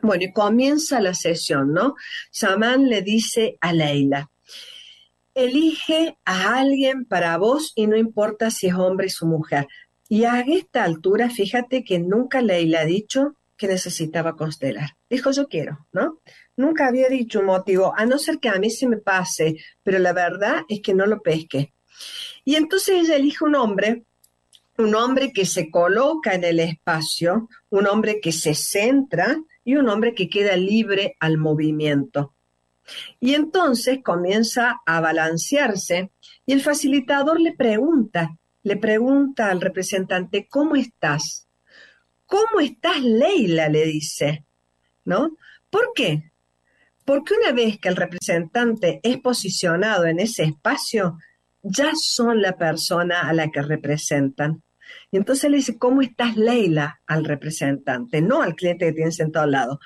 Bueno, 0.00 0.22
y 0.22 0.32
comienza 0.32 1.00
la 1.00 1.14
sesión, 1.14 1.72
¿no? 1.72 1.96
Saman 2.30 2.88
le 2.88 3.02
dice 3.02 3.58
a 3.60 3.72
Leila, 3.72 4.30
elige 5.34 6.16
a 6.24 6.60
alguien 6.60 7.04
para 7.06 7.36
vos 7.38 7.72
y 7.74 7.88
no 7.88 7.96
importa 7.96 8.52
si 8.52 8.68
es 8.68 8.74
hombre 8.74 9.08
o 9.20 9.26
mujer. 9.26 9.66
Y 10.12 10.24
a 10.24 10.40
esta 10.40 10.82
altura, 10.82 11.30
fíjate 11.30 11.84
que 11.84 12.00
nunca 12.00 12.42
le 12.42 12.76
ha 12.76 12.84
dicho 12.84 13.36
que 13.56 13.68
necesitaba 13.68 14.34
constelar. 14.34 14.96
Dijo, 15.08 15.30
yo 15.30 15.46
quiero, 15.46 15.86
¿no? 15.92 16.18
Nunca 16.56 16.88
había 16.88 17.08
dicho 17.08 17.38
un 17.38 17.46
motivo, 17.46 17.94
a 17.96 18.04
no 18.06 18.18
ser 18.18 18.40
que 18.40 18.48
a 18.48 18.58
mí 18.58 18.70
se 18.70 18.88
me 18.88 18.96
pase, 18.96 19.58
pero 19.84 20.00
la 20.00 20.12
verdad 20.12 20.62
es 20.68 20.80
que 20.80 20.94
no 20.94 21.06
lo 21.06 21.22
pesque. 21.22 21.72
Y 22.44 22.56
entonces 22.56 23.02
ella 23.02 23.14
elige 23.14 23.44
un 23.44 23.54
hombre, 23.54 24.02
un 24.78 24.96
hombre 24.96 25.32
que 25.32 25.46
se 25.46 25.70
coloca 25.70 26.34
en 26.34 26.42
el 26.42 26.58
espacio, 26.58 27.48
un 27.68 27.86
hombre 27.86 28.20
que 28.20 28.32
se 28.32 28.56
centra 28.56 29.40
y 29.62 29.76
un 29.76 29.88
hombre 29.88 30.12
que 30.12 30.28
queda 30.28 30.56
libre 30.56 31.14
al 31.20 31.38
movimiento. 31.38 32.34
Y 33.20 33.34
entonces 33.34 34.00
comienza 34.02 34.80
a 34.84 35.00
balancearse 35.00 36.10
y 36.46 36.52
el 36.52 36.62
facilitador 36.62 37.40
le 37.40 37.52
pregunta, 37.52 38.39
le 38.62 38.76
pregunta 38.76 39.50
al 39.50 39.60
representante, 39.60 40.46
¿cómo 40.48 40.76
estás? 40.76 41.48
¿Cómo 42.26 42.60
estás, 42.60 43.02
Leila? 43.02 43.68
le 43.68 43.86
dice, 43.86 44.44
¿no? 45.04 45.36
¿Por 45.70 45.92
qué? 45.94 46.32
Porque 47.04 47.34
una 47.34 47.52
vez 47.52 47.78
que 47.78 47.88
el 47.88 47.96
representante 47.96 49.00
es 49.02 49.18
posicionado 49.18 50.04
en 50.06 50.20
ese 50.20 50.44
espacio, 50.44 51.18
ya 51.62 51.92
son 51.94 52.40
la 52.40 52.56
persona 52.56 53.28
a 53.28 53.32
la 53.32 53.50
que 53.50 53.62
representan. 53.62 54.62
Y 55.10 55.16
entonces 55.16 55.50
le 55.50 55.58
dice, 55.58 55.78
¿cómo 55.78 56.02
estás, 56.02 56.36
Leila? 56.36 57.00
al 57.06 57.24
representante, 57.24 58.22
no 58.22 58.42
al 58.42 58.54
cliente 58.54 58.86
que 58.86 58.92
tiene 58.92 59.12
sentado 59.12 59.44
al 59.44 59.52
lado. 59.52 59.80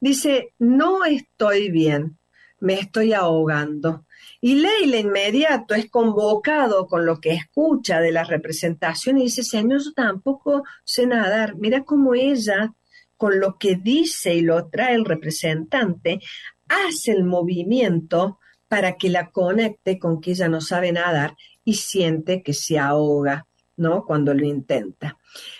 Dice, 0.00 0.54
no 0.58 1.04
estoy 1.04 1.70
bien, 1.70 2.18
me 2.60 2.74
estoy 2.74 3.12
ahogando. 3.12 4.06
Y 4.40 4.54
Leila 4.54 4.98
inmediato 4.98 5.74
es 5.74 5.90
convocado 5.90 6.86
con 6.86 7.04
lo 7.04 7.20
que 7.20 7.32
escucha 7.32 8.00
de 8.00 8.12
la 8.12 8.22
representación 8.22 9.18
y 9.18 9.24
dice, 9.24 9.42
Señor, 9.42 9.82
yo 9.82 9.92
tampoco 9.92 10.62
sé 10.84 11.06
nadar. 11.06 11.56
Mira 11.56 11.82
cómo 11.82 12.14
ella, 12.14 12.72
con 13.16 13.40
lo 13.40 13.58
que 13.58 13.74
dice 13.74 14.34
y 14.34 14.42
lo 14.42 14.68
trae 14.68 14.94
el 14.94 15.04
representante, 15.04 16.20
hace 16.68 17.12
el 17.12 17.24
movimiento 17.24 18.38
para 18.68 18.96
que 18.96 19.08
la 19.08 19.30
conecte 19.30 19.98
con 19.98 20.20
que 20.20 20.32
ella 20.32 20.48
no 20.48 20.60
sabe 20.60 20.92
nadar 20.92 21.34
y 21.64 21.74
siente 21.74 22.42
que 22.42 22.52
se 22.52 22.78
ahoga, 22.78 23.46
¿no? 23.76 24.04
Cuando 24.04 24.34
lo 24.34 24.46
intenta. 24.46 25.18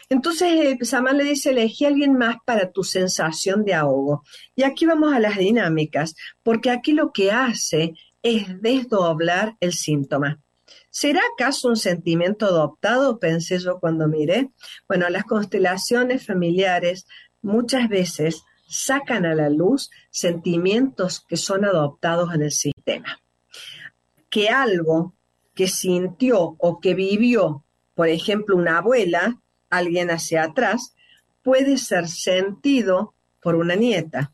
Entonces, 0.09 0.49
eh, 0.53 0.79
Saman 0.85 1.19
le 1.19 1.25
dice, 1.25 1.51
elegí 1.51 1.85
a 1.85 1.89
alguien 1.89 2.15
más 2.15 2.37
para 2.45 2.71
tu 2.71 2.85
sensación 2.85 3.65
de 3.65 3.75
ahogo. 3.75 4.23
Y 4.55 4.63
aquí 4.63 4.87
vamos 4.87 5.13
a 5.13 5.21
las 5.21 5.37
dinámicas, 5.37 6.15
porque 6.43 6.71
aquí 6.71 6.93
lo 6.93 7.13
que 7.13 7.31
hace 7.31 7.95
es 8.23 8.61
desdoblar 8.61 9.57
el 9.61 9.73
síntoma. 9.73 10.41
¿Será 10.91 11.21
acaso 11.35 11.69
un 11.69 11.77
sentimiento 11.77 12.47
adoptado? 12.47 13.19
Pensé 13.19 13.59
yo 13.59 13.79
cuando 13.79 14.09
miré. 14.09 14.51
Bueno, 14.87 15.09
las 15.09 15.25
constelaciones 15.25 16.27
familiares 16.27 17.07
muchas 17.43 17.89
veces 17.89 18.43
sacan 18.69 19.25
a 19.25 19.35
la 19.35 19.49
luz 19.49 19.91
sentimientos 20.11 21.25
que 21.27 21.37
son 21.37 21.65
adoptados 21.65 22.35
en 22.35 22.43
el 22.43 22.53
sistema. 22.53 23.21
Que 24.29 24.49
algo 24.51 25.15
que 25.55 25.69
sintió 25.69 26.57
o 26.59 26.81
que 26.81 26.95
vivió, 26.95 27.65
por 27.95 28.09
ejemplo, 28.09 28.57
una 28.57 28.79
abuela, 28.79 29.41
alguien 29.71 30.11
hacia 30.11 30.45
atrás, 30.45 30.95
puede 31.43 31.79
ser 31.79 32.09
sentido 32.09 33.15
por 33.41 33.55
una 33.55 33.75
nieta, 33.75 34.33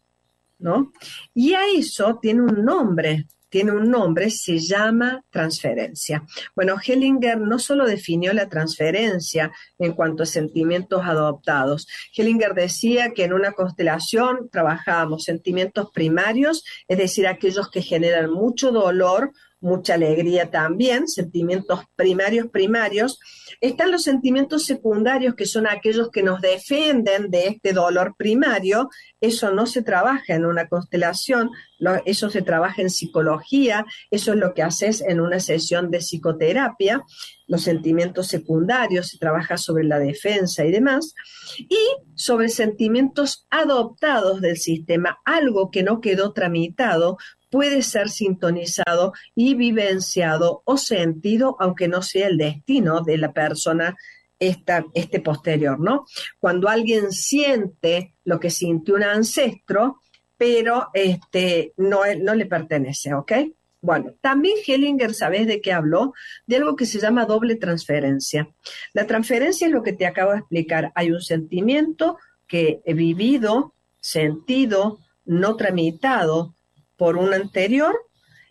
¿no? 0.59 0.93
Y 1.33 1.55
a 1.55 1.61
eso 1.69 2.19
tiene 2.21 2.43
un 2.43 2.65
nombre, 2.65 3.27
tiene 3.55 3.71
un 3.71 3.89
nombre, 3.89 4.31
se 4.31 4.59
llama 4.59 5.23
transferencia. 5.31 6.25
Bueno, 6.57 6.75
Hellinger 6.85 7.39
no 7.39 7.61
solo 7.61 7.87
definió 7.87 8.33
la 8.33 8.49
transferencia 8.49 9.53
en 9.79 9.93
cuanto 9.93 10.25
a 10.25 10.27
sentimientos 10.27 11.03
adoptados. 11.05 11.87
Hellinger 12.17 12.55
decía 12.55 13.13
que 13.15 13.23
en 13.23 13.33
una 13.33 13.53
constelación 13.53 14.49
trabajábamos 14.51 15.23
sentimientos 15.23 15.93
primarios, 15.93 16.65
es 16.89 16.99
decir, 16.99 17.29
aquellos 17.29 17.71
que 17.71 17.81
generan 17.81 18.29
mucho 18.29 18.73
dolor 18.73 19.31
mucha 19.65 19.95
alegría 19.95 20.51
también, 20.51 21.09
sentimientos 21.09 21.81
primarios, 21.97 22.49
primarios. 22.49 23.19
Están 23.63 23.91
los 23.91 24.03
sentimientos 24.03 24.67
secundarios, 24.67 25.35
que 25.35 25.47
son 25.47 25.67
aquellos 25.67 26.11
que 26.11 26.23
nos 26.23 26.43
defienden 26.43 27.31
de 27.31 27.49
este 27.49 27.73
dolor 27.73 28.15
primario. 28.19 28.91
Eso 29.23 29.53
no 29.53 29.65
se 29.65 29.83
trabaja 29.83 30.35
en 30.35 30.45
una 30.45 30.69
constelación, 30.69 31.51
eso 32.05 32.31
se 32.31 32.43
trabaja 32.43 32.83
en 32.83 32.91
psicología, 32.91 33.85
eso 34.11 34.33
es 34.33 34.39
lo 34.39 34.55
que 34.55 34.63
haces 34.63 35.01
en 35.01 35.21
una 35.21 35.41
sesión 35.41 35.91
de 35.91 35.99
psicoterapia. 35.99 37.03
Los 37.47 37.63
sentimientos 37.63 38.29
secundarios, 38.29 39.09
se 39.09 39.19
trabaja 39.19 39.57
sobre 39.57 39.85
la 39.85 39.99
defensa 39.99 40.65
y 40.65 40.71
demás. 40.71 41.15
Y 41.59 41.79
sobre 42.15 42.49
sentimientos 42.49 43.47
adoptados 43.51 44.41
del 44.41 44.57
sistema, 44.57 45.19
algo 45.25 45.71
que 45.71 45.83
no 45.83 46.01
quedó 46.01 46.33
tramitado, 46.33 47.19
puede 47.51 47.83
ser 47.83 48.09
sintonizado 48.09 49.13
y 49.35 49.55
vivenciado 49.55 50.63
o 50.65 50.77
sentido, 50.77 51.57
aunque 51.61 51.87
no 51.87 52.03
sea 52.03 52.27
el 52.27 52.39
destino 52.39 53.03
de 53.03 53.19
la 53.19 53.33
persona 53.33 53.97
esta, 54.39 54.85
este 54.95 55.21
posterior, 55.21 55.79
¿no? 55.79 56.05
Cuando 56.39 56.69
alguien 56.69 57.13
siente 57.13 58.15
lo 58.25 58.41
que 58.41 58.51
sintió 58.51 58.95
un 58.95 59.05
ancestro, 59.05 60.01
pero 60.45 60.91
este, 60.93 61.73
no, 61.79 62.01
no 62.21 62.35
le 62.35 62.45
pertenece, 62.45 63.15
¿ok? 63.15 63.33
Bueno, 63.81 64.13
también 64.21 64.57
Hellinger, 64.67 65.15
¿sabes 65.15 65.47
de 65.47 65.63
qué 65.63 65.73
habló? 65.73 66.13
De 66.47 66.57
algo 66.57 66.77
que 66.77 66.85
se 66.85 67.01
llama 67.01 67.25
doble 67.25 67.57
transferencia. 67.57 68.51
La 68.93 69.07
transferencia 69.07 69.67
es 69.67 69.73
lo 69.73 69.83
que 69.83 69.95
te 69.95 70.05
acabo 70.05 70.33
de 70.33 70.41
explicar. 70.41 70.93
Hay 70.97 71.11
un 71.13 71.23
sentimiento 71.23 72.19
que 72.47 72.83
he 72.85 72.93
vivido, 72.93 73.73
sentido, 74.01 74.99
no 75.25 75.57
tramitado, 75.57 76.55
por 76.99 77.17
un 77.17 77.33
anterior 77.33 77.97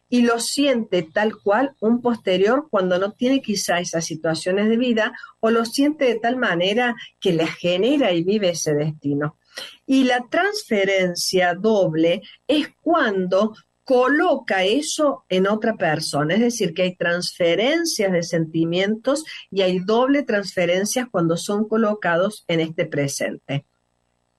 y 0.10 0.24
lo 0.24 0.40
siente 0.40 1.04
tal 1.04 1.38
cual 1.44 1.76
un 1.80 2.02
posterior 2.02 2.70
cuando 2.72 2.98
no 2.98 3.12
tiene 3.12 3.40
quizá 3.44 3.80
esas 3.80 4.04
situaciones 4.04 4.68
de 4.68 4.78
vida 4.78 5.14
o 5.42 5.52
lo 5.52 5.64
siente 5.64 6.06
de 6.06 6.16
tal 6.16 6.38
manera 6.38 6.96
que 7.20 7.34
le 7.34 7.46
genera 7.46 8.12
y 8.14 8.24
vive 8.24 8.50
ese 8.50 8.74
destino. 8.74 9.38
Y 9.86 10.04
la 10.06 10.26
transferencia 10.30 11.54
doble 11.54 12.22
es 12.48 12.70
cuando 12.82 13.54
coloca 13.84 14.64
eso 14.64 15.26
en 15.30 15.48
otra 15.48 15.76
persona, 15.76 16.36
es 16.36 16.40
decir, 16.40 16.74
que 16.74 16.84
hay 16.84 16.96
transferencias 16.96 18.12
de 18.12 18.24
sentimientos 18.24 19.26
y 19.52 19.62
hay 19.62 19.80
doble 19.80 20.24
transferencias 20.24 21.08
cuando 21.12 21.38
son 21.38 21.68
colocados 21.68 22.46
en 22.48 22.62
este 22.62 22.86
presente. 22.86 23.66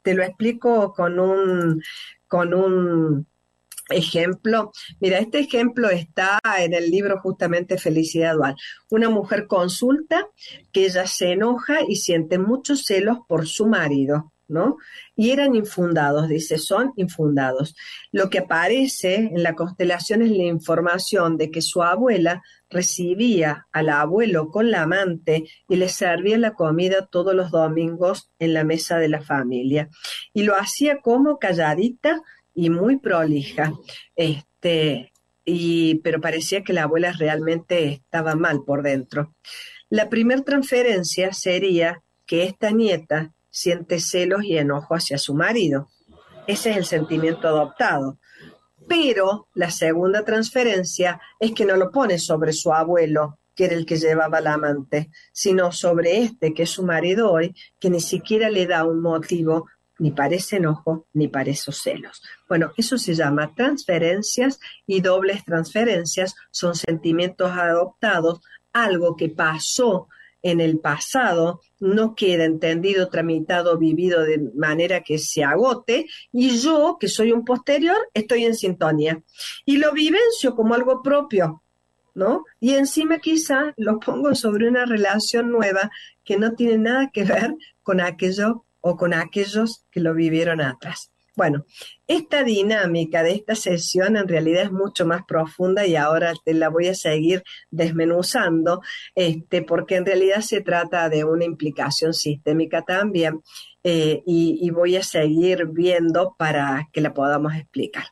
Te 0.03 0.15
lo 0.15 0.23
explico 0.23 0.95
con 0.95 1.19
un, 1.19 1.83
con 2.27 2.55
un 2.55 3.27
ejemplo, 3.91 4.73
mira, 5.01 5.19
este 5.19 5.41
ejemplo 5.41 5.91
está 5.91 6.39
en 6.59 6.73
el 6.75 6.91
libro 6.91 7.21
justamente 7.21 7.79
Felicidad 7.79 8.35
Dual. 8.35 8.57
Una 8.91 9.11
mujer 9.11 9.47
consulta 9.47 10.27
que 10.73 10.87
ella 10.87 11.07
se 11.07 11.33
enoja 11.33 11.81
y 11.87 11.97
siente 11.97 12.39
muchos 12.39 12.85
celos 12.85 13.19
por 13.29 13.47
su 13.47 13.67
marido, 13.67 14.33
Y 15.17 15.31
eran 15.31 15.55
infundados, 15.55 16.29
dice, 16.29 16.59
son 16.59 16.93
infundados. 16.97 17.75
Lo 18.13 18.31
que 18.31 18.41
aparece 18.41 19.15
en 19.15 19.43
la 19.43 19.55
constelación 19.55 20.23
es 20.23 20.31
la 20.31 20.45
información 20.45 21.37
de 21.37 21.51
que 21.51 21.63
su 21.63 21.83
abuela 21.83 22.43
recibía 22.69 23.67
al 23.73 23.89
abuelo 23.89 24.51
con 24.51 24.71
la 24.71 24.83
amante 24.83 25.45
y 25.69 25.77
le 25.77 25.89
servía 25.89 26.39
la 26.39 26.55
comida 26.55 27.07
todos 27.07 27.35
los 27.35 27.51
domingos 27.51 28.31
en 28.39 28.55
la 28.55 28.65
mesa 28.65 28.99
de 28.99 29.09
la 29.09 29.23
familia. 29.23 29.89
Y 30.33 30.43
lo 30.43 30.57
hacía 30.57 31.01
como 31.01 31.39
calladita, 31.39 32.23
y 32.55 32.71
muy 32.71 32.97
prolija. 32.99 33.73
Este, 34.15 35.13
y, 35.45 35.97
pero 35.97 36.21
parecía 36.21 36.63
que 36.63 36.73
la 36.73 36.85
abuela 36.85 37.13
realmente 37.13 37.89
estaba 37.89 38.35
mal 38.35 38.63
por 38.65 38.83
dentro. 38.83 39.35
La 39.91 40.09
primera 40.09 40.43
transferencia 40.43 41.33
sería 41.33 42.03
que 42.27 42.45
esta 42.45 42.71
nieta 42.71 43.35
siente 43.55 44.01
celos 44.01 44.43
y 44.43 44.59
enojo 44.59 44.97
hacia 44.97 45.17
su 45.17 45.33
marido. 45.33 45.89
Ese 46.49 46.73
es 46.73 46.77
el 46.77 46.85
sentimiento 46.85 47.47
adoptado. 47.47 48.19
Pero 48.89 49.49
la 49.55 49.71
segunda 49.71 50.25
transferencia 50.25 51.21
es 51.39 51.53
que 51.53 51.65
no 51.65 51.77
lo 51.77 51.91
pone 51.91 52.19
sobre 52.19 52.53
su 52.53 52.73
abuelo, 52.73 53.39
que 53.55 53.67
era 53.67 53.77
el 53.77 53.87
que 53.87 53.97
llevaba 53.97 54.41
la 54.41 54.55
amante, 54.55 55.11
sino 55.33 55.71
sobre 55.71 56.23
este, 56.23 56.53
que 56.53 56.65
es 56.65 56.71
su 56.71 56.83
marido 56.83 57.31
hoy, 57.31 57.55
que 57.79 57.91
ni 57.91 58.01
siquiera 58.01 58.51
le 58.51 58.67
da 58.67 58.85
un 58.85 59.01
motivo 59.01 59.69
ni 60.01 60.11
parece 60.11 60.57
enojo, 60.57 61.07
ni 61.13 61.29
parece 61.29 61.71
celos. 61.71 62.21
Bueno, 62.49 62.73
eso 62.77 62.99
se 62.99 63.15
llama 63.15 63.55
transferencias 63.55 64.59
y 64.85 65.01
dobles 65.01 65.45
transferencias 65.45 66.35
son 66.51 66.75
sentimientos 66.75 67.53
adoptados, 67.53 68.41
algo 68.73 69.15
que 69.15 69.29
pasó 69.29 70.09
en 70.45 70.61
el 70.61 70.79
pasado 70.79 71.63
no 71.81 72.15
queda 72.15 72.45
entendido, 72.45 73.09
tramitado, 73.09 73.79
vivido 73.79 74.23
de 74.23 74.39
manera 74.55 75.01
que 75.03 75.19
se 75.19 75.43
agote 75.43 76.07
y 76.33 76.59
yo, 76.59 76.99
que 77.01 77.09
soy 77.09 77.33
un 77.33 77.47
posterior, 77.47 77.97
estoy 78.13 78.45
en 78.45 78.55
sintonía 78.55 79.23
y 79.65 79.79
lo 79.79 79.93
vivencio 79.93 80.55
como 80.55 80.75
algo 80.75 81.03
propio, 81.03 81.63
¿no? 82.15 82.45
Y 82.61 82.75
encima 82.75 83.19
quizá 83.19 83.73
lo 83.79 83.99
pongo 83.99 84.35
sobre 84.35 84.69
una 84.69 84.85
relación 84.85 85.51
nueva 85.51 85.91
que 86.25 86.37
no 86.37 86.53
tiene 86.53 86.77
nada 86.77 87.11
que 87.11 87.25
ver 87.25 87.55
con 87.83 88.03
aquello 88.03 88.67
o 88.83 88.99
con 88.99 89.15
aquellos 89.15 89.87
que 89.91 90.01
lo 90.01 90.13
vivieron 90.13 90.61
atrás. 90.61 91.14
Bueno, 91.37 91.67
esta 92.07 92.45
dinámica 92.45 93.25
de 93.25 93.33
esta 93.33 93.57
sesión 93.57 94.17
en 94.17 94.29
realidad 94.29 94.63
es 94.63 94.73
mucho 94.73 95.05
más 95.05 95.23
profunda 95.27 95.85
y 95.85 95.97
ahora 95.97 96.33
te 96.45 96.55
la 96.55 96.69
voy 96.69 96.87
a 96.87 96.95
seguir 96.95 97.43
desmenuzando, 97.71 98.83
este, 99.17 99.63
porque 99.63 99.97
en 99.97 100.07
realidad 100.07 100.43
se 100.43 100.61
trata 100.61 101.09
de 101.09 101.25
una 101.25 101.45
implicación 101.45 102.15
sistémica 102.15 102.83
también 102.83 103.41
eh, 103.83 104.23
y, 104.27 104.59
y 104.63 104.71
voy 104.71 104.97
a 104.97 105.03
seguir 105.03 105.67
viendo 105.67 106.37
para 106.39 106.89
que 106.93 107.01
la 107.01 107.13
podamos 107.13 107.55
explicar. 107.55 108.05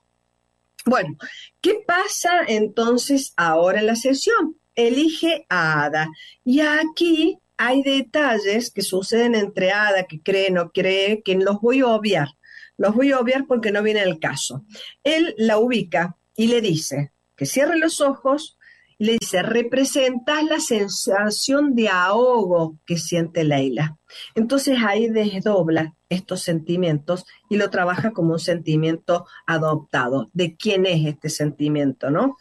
Bueno, 0.85 1.17
¿qué 1.61 1.77
pasa 1.87 2.41
entonces 2.49 3.35
ahora 3.37 3.79
en 3.79 3.87
la 3.87 3.95
sesión? 3.95 4.57
Elige 4.75 5.47
a 5.49 5.85
Ada. 5.85 6.09
Y 6.45 6.61
aquí 6.61 7.39
hay 7.57 7.83
detalles 7.83 8.73
que 8.73 8.83
suceden 8.83 9.37
entre 9.37 9.71
Ada, 9.71 10.05
que 10.05 10.21
cree, 10.21 10.51
no 10.51 10.73
cree, 10.73 11.23
que 11.23 11.37
los 11.37 11.61
voy 11.61 11.81
a 11.81 11.87
obviar. 11.87 12.29
Los 12.77 12.95
voy 12.95 13.13
a 13.13 13.21
obviar 13.21 13.47
porque 13.47 13.73
no 13.73 13.83
viene 13.83 14.03
el 14.03 14.19
caso. 14.19 14.65
Él 15.05 15.35
la 15.37 15.59
ubica 15.59 16.17
y 16.37 16.49
le 16.49 16.61
dice 16.61 17.13
que 17.37 17.47
cierre 17.47 17.79
los 17.79 18.01
ojos 18.01 18.59
y 18.99 19.07
le 19.07 19.13
dice, 19.19 19.43
representas 19.43 20.45
la 20.45 20.61
sensación 20.61 21.75
de 21.75 21.89
ahogo 21.89 22.79
que 22.87 22.99
siente 22.99 23.43
Leila. 23.43 23.99
Entonces 24.35 24.79
ahí 24.87 25.09
desdobla 25.09 25.95
estos 26.09 26.43
sentimientos 26.43 27.25
y 27.49 27.57
lo 27.57 27.69
trabaja 27.71 28.13
como 28.13 28.35
un 28.35 28.39
sentimiento 28.39 29.27
adoptado. 29.47 30.31
¿De 30.33 30.57
quién 30.57 30.87
es 30.87 31.05
este 31.07 31.31
sentimiento, 31.31 32.11
no? 32.11 32.37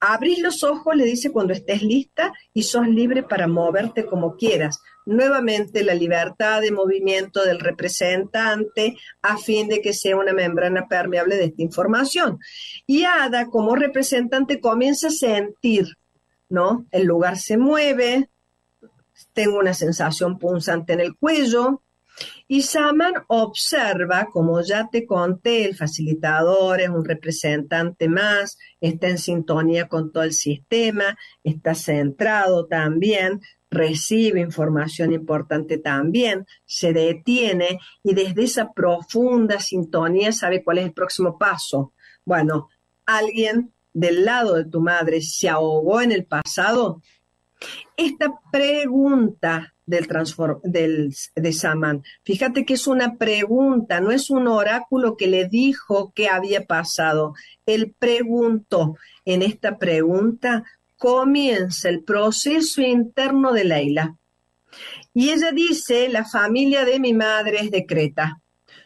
Abrís 0.00 0.38
los 0.38 0.64
ojos, 0.64 0.96
le 0.96 1.04
dice 1.04 1.30
cuando 1.30 1.52
estés 1.52 1.82
lista 1.82 2.32
y 2.54 2.62
sos 2.62 2.88
libre 2.88 3.22
para 3.22 3.46
moverte 3.46 4.06
como 4.06 4.36
quieras. 4.36 4.80
Nuevamente 5.04 5.84
la 5.84 5.94
libertad 5.94 6.62
de 6.62 6.72
movimiento 6.72 7.44
del 7.44 7.60
representante 7.60 8.96
a 9.20 9.36
fin 9.36 9.68
de 9.68 9.82
que 9.82 9.92
sea 9.92 10.16
una 10.16 10.32
membrana 10.32 10.88
permeable 10.88 11.36
de 11.36 11.44
esta 11.44 11.62
información. 11.62 12.38
Y 12.86 13.04
Ada 13.04 13.46
como 13.46 13.76
representante 13.76 14.58
comienza 14.58 15.08
a 15.08 15.10
sentir, 15.10 15.98
¿no? 16.48 16.86
El 16.90 17.04
lugar 17.04 17.38
se 17.38 17.58
mueve, 17.58 18.30
tengo 19.34 19.58
una 19.58 19.74
sensación 19.74 20.38
punzante 20.38 20.94
en 20.94 21.00
el 21.00 21.14
cuello, 21.16 21.82
y 22.52 22.62
Saman 22.62 23.14
observa, 23.28 24.26
como 24.32 24.60
ya 24.60 24.88
te 24.90 25.06
conté, 25.06 25.66
el 25.66 25.76
facilitador 25.76 26.80
es 26.80 26.88
un 26.88 27.04
representante 27.04 28.08
más, 28.08 28.58
está 28.80 29.06
en 29.06 29.18
sintonía 29.18 29.86
con 29.86 30.10
todo 30.10 30.24
el 30.24 30.32
sistema, 30.32 31.16
está 31.44 31.76
centrado 31.76 32.66
también, 32.66 33.40
recibe 33.70 34.40
información 34.40 35.12
importante 35.12 35.78
también, 35.78 36.44
se 36.64 36.92
detiene 36.92 37.78
y 38.02 38.14
desde 38.14 38.42
esa 38.42 38.72
profunda 38.72 39.60
sintonía 39.60 40.32
sabe 40.32 40.64
cuál 40.64 40.78
es 40.78 40.86
el 40.86 40.92
próximo 40.92 41.38
paso. 41.38 41.92
Bueno, 42.24 42.68
alguien 43.06 43.72
del 43.92 44.24
lado 44.24 44.56
de 44.56 44.64
tu 44.64 44.80
madre 44.80 45.22
se 45.22 45.48
ahogó 45.48 46.00
en 46.00 46.10
el 46.10 46.24
pasado. 46.24 47.00
Esta 47.96 48.40
pregunta 48.50 49.74
del, 49.86 50.06
del 50.62 51.14
de 51.34 51.52
Saman. 51.52 52.02
Fíjate 52.24 52.64
que 52.64 52.74
es 52.74 52.86
una 52.86 53.16
pregunta, 53.16 54.00
no 54.00 54.10
es 54.10 54.30
un 54.30 54.48
oráculo 54.48 55.16
que 55.16 55.26
le 55.26 55.48
dijo 55.48 56.12
qué 56.14 56.28
había 56.28 56.64
pasado. 56.64 57.34
Él 57.66 57.94
preguntó. 57.98 58.96
En 59.24 59.42
esta 59.42 59.78
pregunta 59.78 60.64
comienza 60.96 61.88
el 61.88 62.02
proceso 62.02 62.82
interno 62.82 63.52
de 63.52 63.64
Leila. 63.64 64.16
Y 65.12 65.30
ella 65.30 65.50
dice, 65.52 66.08
la 66.08 66.24
familia 66.24 66.84
de 66.84 67.00
mi 67.00 67.12
madre 67.12 67.60
es 67.60 67.70
de 67.70 67.84
Creta. 67.84 68.40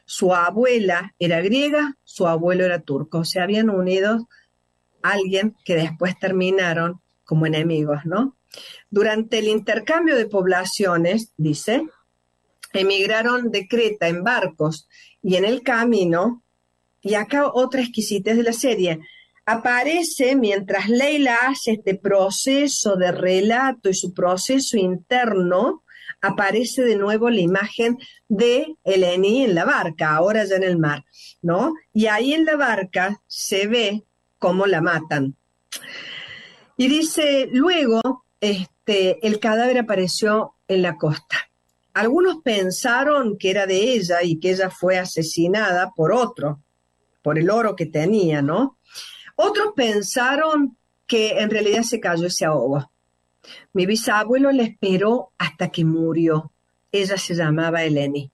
Su 0.07 0.35
abuela 0.35 1.15
era 1.19 1.41
griega, 1.41 1.97
su 2.03 2.27
abuelo 2.27 2.65
era 2.65 2.81
turco. 2.81 3.25
Se 3.25 3.41
habían 3.41 3.71
unido 3.71 4.29
alguien 5.03 5.55
que 5.65 5.77
después 5.77 6.19
terminaron 6.19 7.01
como 7.25 7.47
enemigos, 7.47 8.05
¿no? 8.05 8.37
Durante 8.91 9.39
el 9.39 9.49
intercambio 9.49 10.17
de 10.17 10.27
poblaciones, 10.27 11.33
dice, 11.37 11.89
emigraron 12.73 13.51
de 13.51 13.67
Creta 13.67 14.09
en 14.09 14.23
barcos 14.25 14.89
y 15.23 15.37
en 15.37 15.45
el 15.45 15.63
camino, 15.63 16.43
y 17.01 17.15
acá 17.15 17.51
otra 17.53 17.83
exquisitez 17.83 18.37
de 18.37 18.43
la 18.43 18.53
serie, 18.53 19.01
aparece 19.47 20.37
mientras 20.37 20.89
Leila 20.89 21.37
hace 21.49 21.73
este 21.73 21.95
proceso 21.97 22.97
de 22.97 23.13
relato 23.13 23.89
y 23.89 23.95
su 23.95 24.15
proceso 24.15 24.77
interno, 24.77 25.83
aparece 26.21 26.83
de 26.83 26.97
nuevo 26.97 27.29
la 27.29 27.41
imagen 27.41 27.99
de 28.29 28.75
Eleni 28.85 29.45
en 29.45 29.55
la 29.55 29.65
barca, 29.65 30.15
ahora 30.15 30.45
ya 30.45 30.57
en 30.57 30.63
el 30.63 30.79
mar, 30.79 31.05
¿no? 31.43 31.75
Y 31.93 32.07
ahí 32.07 32.33
en 32.33 32.47
la 32.47 32.57
barca 32.57 33.21
se 33.27 33.67
ve 33.67 34.05
cómo 34.39 34.67
la 34.67 34.81
matan. 34.81 35.37
Y 36.77 36.89
dice, 36.89 37.49
luego, 37.53 38.24
este, 38.45 39.27
el 39.27 39.41
cadáver 39.41 39.79
apareció 39.79 40.55
en 40.69 40.83
la 40.83 40.97
costa. 40.99 41.37
Algunos 41.95 42.43
pensaron 42.43 43.39
que 43.39 43.51
era 43.51 43.67
de 43.67 43.95
ella 43.95 44.23
y 44.23 44.39
que 44.39 44.51
ella 44.51 44.69
fue 44.69 44.99
asesinada 44.99 45.93
por 45.97 46.13
otro, 46.13 46.61
por 47.23 47.39
el 47.39 47.49
oro 47.49 47.75
que 47.75 47.87
tenía, 47.87 48.43
¿no? 48.43 48.79
Otros 49.37 49.69
pensaron 49.75 50.77
que 51.07 51.39
en 51.39 51.51
realidad 51.51 51.83
se 51.83 52.01
cayó 52.01 52.27
ese 52.27 52.45
ahogo. 52.45 52.91
Mi 53.73 53.87
bisabuelo 53.87 54.53
la 54.53 54.65
esperó 54.65 55.33
hasta 55.39 55.71
que 55.71 55.85
murió. 55.85 56.53
Ella 56.93 57.17
se 57.17 57.35
llamaba 57.35 57.83
Eleni. 57.83 58.31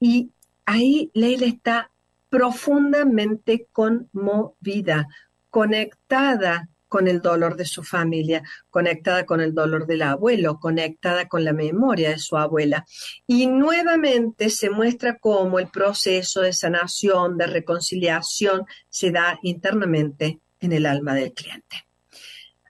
Y 0.00 0.30
ahí 0.64 1.10
Leila 1.14 1.46
está 1.46 1.90
profundamente 2.30 3.68
conmovida, 3.72 5.06
conectada 5.50 6.69
con 6.90 7.06
el 7.06 7.22
dolor 7.22 7.56
de 7.56 7.64
su 7.64 7.84
familia, 7.84 8.42
conectada 8.68 9.24
con 9.24 9.40
el 9.40 9.54
dolor 9.54 9.86
del 9.86 10.02
abuelo, 10.02 10.58
conectada 10.58 11.28
con 11.28 11.44
la 11.44 11.52
memoria 11.52 12.10
de 12.10 12.18
su 12.18 12.36
abuela. 12.36 12.84
Y 13.28 13.46
nuevamente 13.46 14.50
se 14.50 14.70
muestra 14.70 15.16
cómo 15.18 15.60
el 15.60 15.68
proceso 15.70 16.40
de 16.40 16.52
sanación, 16.52 17.38
de 17.38 17.46
reconciliación, 17.46 18.66
se 18.88 19.12
da 19.12 19.38
internamente 19.42 20.40
en 20.58 20.72
el 20.72 20.84
alma 20.84 21.14
del 21.14 21.32
cliente. 21.32 21.86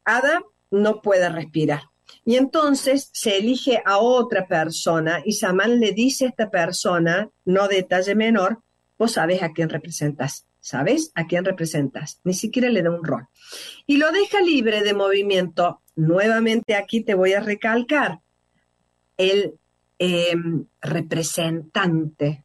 Ada 0.04 0.42
no 0.70 1.00
puede 1.00 1.28
respirar. 1.30 1.84
Y 2.22 2.36
entonces 2.36 3.08
se 3.14 3.38
elige 3.38 3.82
a 3.86 3.98
otra 3.98 4.46
persona 4.46 5.22
y 5.24 5.32
Samán 5.32 5.80
le 5.80 5.92
dice 5.92 6.26
a 6.26 6.28
esta 6.28 6.50
persona, 6.50 7.30
no 7.46 7.68
detalle 7.68 8.14
menor, 8.14 8.62
vos 8.98 9.12
sabes 9.12 9.42
a 9.42 9.52
quién 9.52 9.70
representas. 9.70 10.44
¿Sabes 10.60 11.10
a 11.14 11.26
quién 11.26 11.44
representas? 11.44 12.20
Ni 12.24 12.34
siquiera 12.34 12.68
le 12.68 12.82
da 12.82 12.90
un 12.90 13.04
rol. 13.04 13.26
Y 13.86 13.96
lo 13.96 14.12
deja 14.12 14.40
libre 14.40 14.82
de 14.82 14.94
movimiento. 14.94 15.80
Nuevamente 15.96 16.74
aquí 16.74 17.02
te 17.02 17.14
voy 17.14 17.32
a 17.32 17.40
recalcar. 17.40 18.20
El 19.16 19.58
em, 19.98 20.66
representante, 20.80 22.44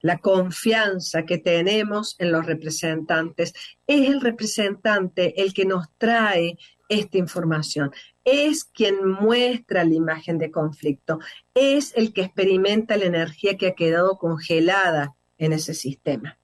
la 0.00 0.18
confianza 0.18 1.24
que 1.24 1.38
tenemos 1.38 2.16
en 2.18 2.32
los 2.32 2.46
representantes, 2.46 3.54
es 3.86 4.08
el 4.08 4.20
representante 4.20 5.40
el 5.42 5.54
que 5.54 5.64
nos 5.64 5.86
trae 5.98 6.58
esta 6.88 7.18
información, 7.18 7.90
es 8.24 8.64
quien 8.64 9.06
muestra 9.06 9.84
la 9.84 9.94
imagen 9.94 10.38
de 10.38 10.50
conflicto, 10.50 11.18
es 11.54 11.92
el 11.96 12.12
que 12.12 12.22
experimenta 12.22 12.96
la 12.96 13.06
energía 13.06 13.56
que 13.56 13.68
ha 13.68 13.74
quedado 13.74 14.18
congelada 14.18 15.14
en 15.38 15.52
ese 15.52 15.74
sistema. 15.74 16.38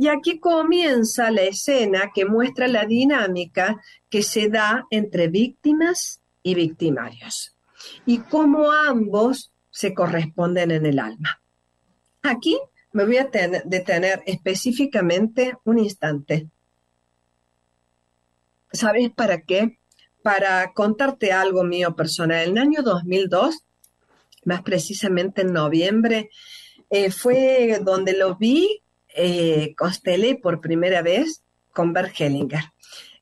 Y 0.00 0.06
aquí 0.06 0.38
comienza 0.38 1.32
la 1.32 1.42
escena 1.42 2.12
que 2.14 2.24
muestra 2.24 2.68
la 2.68 2.86
dinámica 2.86 3.82
que 4.08 4.22
se 4.22 4.48
da 4.48 4.86
entre 4.90 5.26
víctimas 5.26 6.22
y 6.40 6.54
victimarios 6.54 7.56
y 8.06 8.18
cómo 8.18 8.70
ambos 8.70 9.52
se 9.70 9.94
corresponden 9.94 10.70
en 10.70 10.86
el 10.86 11.00
alma. 11.00 11.42
Aquí 12.22 12.56
me 12.92 13.06
voy 13.06 13.16
a 13.16 13.28
detener 13.64 14.22
específicamente 14.24 15.54
un 15.64 15.80
instante. 15.80 16.48
¿Sabes 18.70 19.10
para 19.10 19.42
qué? 19.42 19.80
Para 20.22 20.72
contarte 20.74 21.32
algo 21.32 21.64
mío 21.64 21.96
personal. 21.96 22.44
En 22.44 22.50
el 22.52 22.58
año 22.58 22.82
2002, 22.84 23.64
más 24.44 24.62
precisamente 24.62 25.42
en 25.42 25.52
noviembre, 25.52 26.30
eh, 26.88 27.10
fue 27.10 27.80
donde 27.82 28.12
lo 28.16 28.36
vi 28.36 28.84
eh, 29.18 29.74
por 30.40 30.60
primera 30.60 31.02
vez 31.02 31.42
con 31.72 31.92
Bert 31.92 32.12
Hellinger. 32.18 32.64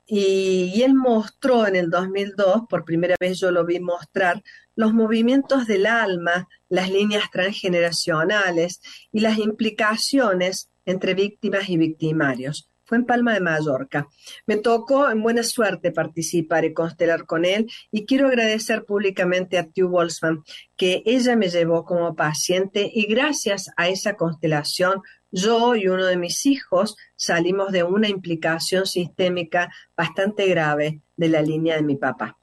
Y, 0.09 0.81
él 0.83 0.93
mostró 0.93 1.67
en 1.67 1.75
el 1.75 1.89
2002, 1.89 2.61
por 2.69 2.85
primera 2.85 3.15
vez 3.19 3.39
yo 3.39 3.51
lo 3.51 3.65
vi 3.65 3.81
mostrar, 3.81 4.41
los 4.75 4.93
movimientos 4.93 5.67
del 5.67 5.85
alma, 5.85 6.47
las 6.69 6.89
líneas 6.89 7.29
transgeneracionales 7.29 8.79
y 9.11 9.19
las 9.19 9.37
implicaciones 9.37 10.69
entre 10.85 11.13
víctimas 11.13 11.69
y 11.69 11.77
victimarios. 11.77 12.69
Fue 12.85 12.97
en 12.97 13.05
Palma 13.05 13.33
de 13.33 13.41
Mallorca. 13.41 14.07
Me 14.45 14.55
tocó 14.55 15.09
en 15.09 15.21
buena 15.21 15.43
suerte 15.43 15.91
participar 15.91 16.63
y 16.63 16.73
constelar 16.73 17.25
con 17.25 17.43
él 17.43 17.69
y 17.91 18.05
quiero 18.05 18.27
agradecer 18.27 18.85
públicamente 18.85 19.57
a 19.57 19.67
Tiu 19.67 19.89
Wolfsman 19.89 20.41
que 20.77 21.03
ella 21.05 21.35
me 21.35 21.49
llevó 21.49 21.83
como 21.83 22.15
paciente 22.15 22.89
y 22.93 23.07
gracias 23.07 23.69
a 23.75 23.89
esa 23.89 24.15
constelación 24.15 25.01
yo 25.31 25.75
y 25.75 25.87
uno 25.87 26.05
de 26.05 26.17
mis 26.17 26.45
hijos 26.45 26.95
salimos 27.15 27.71
de 27.71 27.83
una 27.83 28.09
implicación 28.09 28.85
sistémica 28.85 29.71
bastante 29.95 30.47
grave 30.47 31.01
de 31.15 31.29
la 31.29 31.41
línea 31.41 31.75
de 31.75 31.83
mi 31.83 31.95
papá. 31.95 32.37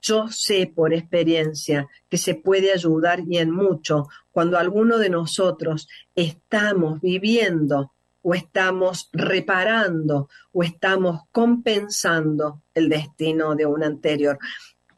Yo 0.00 0.28
sé 0.28 0.72
por 0.74 0.92
experiencia 0.92 1.86
que 2.08 2.18
se 2.18 2.34
puede 2.34 2.72
ayudar 2.72 3.20
y 3.28 3.38
en 3.38 3.50
mucho 3.50 4.08
cuando 4.30 4.58
alguno 4.58 4.98
de 4.98 5.10
nosotros 5.10 5.88
estamos 6.14 7.00
viviendo 7.00 7.92
o 8.22 8.34
estamos 8.34 9.08
reparando 9.12 10.28
o 10.52 10.62
estamos 10.62 11.22
compensando 11.30 12.62
el 12.74 12.88
destino 12.88 13.54
de 13.54 13.66
un 13.66 13.84
anterior. 13.84 14.38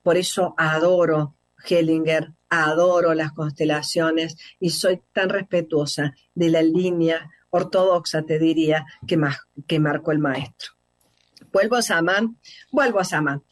Por 0.02 0.16
eso 0.16 0.54
adoro 0.56 1.36
Hellinger, 1.66 2.32
adoro 2.62 3.14
las 3.14 3.32
constelaciones 3.32 4.36
y 4.60 4.70
soy 4.70 5.00
tan 5.12 5.28
respetuosa 5.28 6.14
de 6.34 6.50
la 6.50 6.62
línea 6.62 7.30
ortodoxa, 7.50 8.22
te 8.22 8.38
diría, 8.38 8.84
que, 9.06 9.16
más, 9.16 9.38
que 9.66 9.78
marcó 9.78 10.12
el 10.12 10.18
maestro. 10.18 10.72
Vuelvo 11.52 11.76
a 11.76 11.82
Samán, 11.82 12.38
vuelvo 12.72 12.98
a 12.98 13.04
Samán. 13.04 13.42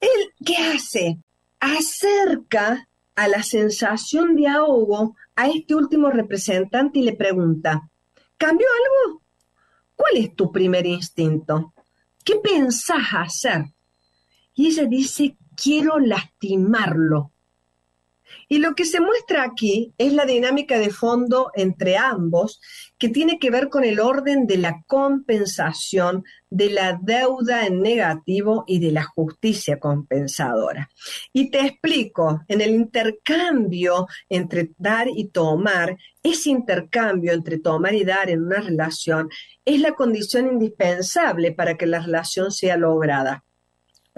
Él, 0.00 0.32
¿qué 0.44 0.56
hace? 0.56 1.18
Acerca 1.58 2.88
a 3.14 3.28
la 3.28 3.42
sensación 3.42 4.36
de 4.36 4.46
ahogo 4.46 5.16
a 5.34 5.48
este 5.48 5.74
último 5.74 6.10
representante 6.10 6.98
y 7.00 7.02
le 7.02 7.14
pregunta, 7.14 7.88
¿cambió 8.36 8.66
algo? 8.66 9.22
¿Cuál 9.96 10.18
es 10.18 10.36
tu 10.36 10.52
primer 10.52 10.86
instinto? 10.86 11.74
¿Qué 12.24 12.36
pensás 12.36 13.08
hacer? 13.12 13.64
Y 14.54 14.68
ella 14.68 14.84
dice, 14.84 15.36
quiero 15.56 15.98
lastimarlo. 15.98 17.32
Y 18.48 18.58
lo 18.58 18.74
que 18.74 18.86
se 18.86 19.00
muestra 19.00 19.42
aquí 19.42 19.92
es 19.98 20.14
la 20.14 20.24
dinámica 20.24 20.78
de 20.78 20.90
fondo 20.90 21.50
entre 21.54 21.98
ambos, 21.98 22.60
que 22.98 23.10
tiene 23.10 23.38
que 23.38 23.50
ver 23.50 23.68
con 23.68 23.84
el 23.84 24.00
orden 24.00 24.46
de 24.46 24.56
la 24.56 24.82
compensación 24.86 26.24
de 26.50 26.70
la 26.70 26.98
deuda 27.00 27.66
en 27.66 27.82
negativo 27.82 28.64
y 28.66 28.78
de 28.78 28.90
la 28.90 29.04
justicia 29.04 29.78
compensadora. 29.78 30.88
Y 31.32 31.50
te 31.50 31.60
explico, 31.60 32.40
en 32.48 32.62
el 32.62 32.70
intercambio 32.70 34.06
entre 34.30 34.70
dar 34.78 35.08
y 35.14 35.28
tomar, 35.28 35.96
ese 36.22 36.50
intercambio 36.50 37.32
entre 37.32 37.58
tomar 37.58 37.94
y 37.94 38.04
dar 38.04 38.30
en 38.30 38.44
una 38.44 38.60
relación 38.60 39.28
es 39.64 39.80
la 39.80 39.92
condición 39.92 40.46
indispensable 40.46 41.52
para 41.52 41.76
que 41.76 41.86
la 41.86 42.00
relación 42.00 42.50
sea 42.50 42.76
lograda. 42.78 43.44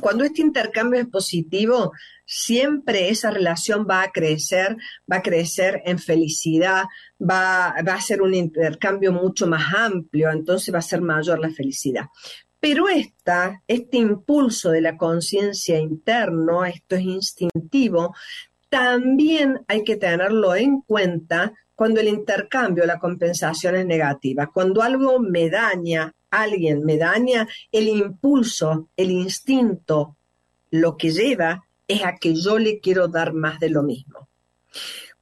Cuando 0.00 0.24
este 0.24 0.42
intercambio 0.42 1.00
es 1.00 1.06
positivo, 1.06 1.92
siempre 2.24 3.08
esa 3.08 3.30
relación 3.30 3.86
va 3.88 4.02
a 4.02 4.10
crecer, 4.10 4.76
va 5.10 5.16
a 5.16 5.22
crecer 5.22 5.82
en 5.84 5.98
felicidad, 5.98 6.84
va, 7.20 7.68
a 7.68 8.00
ser 8.00 8.22
un 8.22 8.34
intercambio 8.34 9.12
mucho 9.12 9.46
más 9.46 9.74
amplio, 9.74 10.30
entonces 10.30 10.72
va 10.72 10.78
a 10.78 10.82
ser 10.82 11.00
mayor 11.00 11.38
la 11.38 11.50
felicidad. 11.50 12.06
Pero 12.60 12.88
esta, 12.88 13.62
este 13.66 13.96
impulso 13.96 14.70
de 14.70 14.82
la 14.82 14.96
conciencia 14.96 15.78
interno, 15.78 16.64
esto 16.64 16.96
es 16.96 17.02
instintivo, 17.02 18.14
también 18.68 19.60
hay 19.66 19.82
que 19.82 19.96
tenerlo 19.96 20.54
en 20.54 20.82
cuenta 20.82 21.52
cuando 21.74 22.00
el 22.00 22.08
intercambio, 22.08 22.84
la 22.84 22.98
compensación 22.98 23.74
es 23.74 23.86
negativa. 23.86 24.50
Cuando 24.52 24.82
algo 24.82 25.18
me 25.18 25.48
daña 25.48 26.14
alguien 26.30 26.84
me 26.84 26.96
daña, 26.96 27.48
el 27.72 27.88
impulso, 27.88 28.88
el 28.96 29.10
instinto, 29.10 30.16
lo 30.70 30.96
que 30.96 31.10
lleva 31.10 31.64
es 31.86 32.04
a 32.04 32.16
que 32.16 32.34
yo 32.34 32.58
le 32.58 32.80
quiero 32.80 33.08
dar 33.08 33.32
más 33.32 33.58
de 33.60 33.70
lo 33.70 33.82
mismo. 33.82 34.28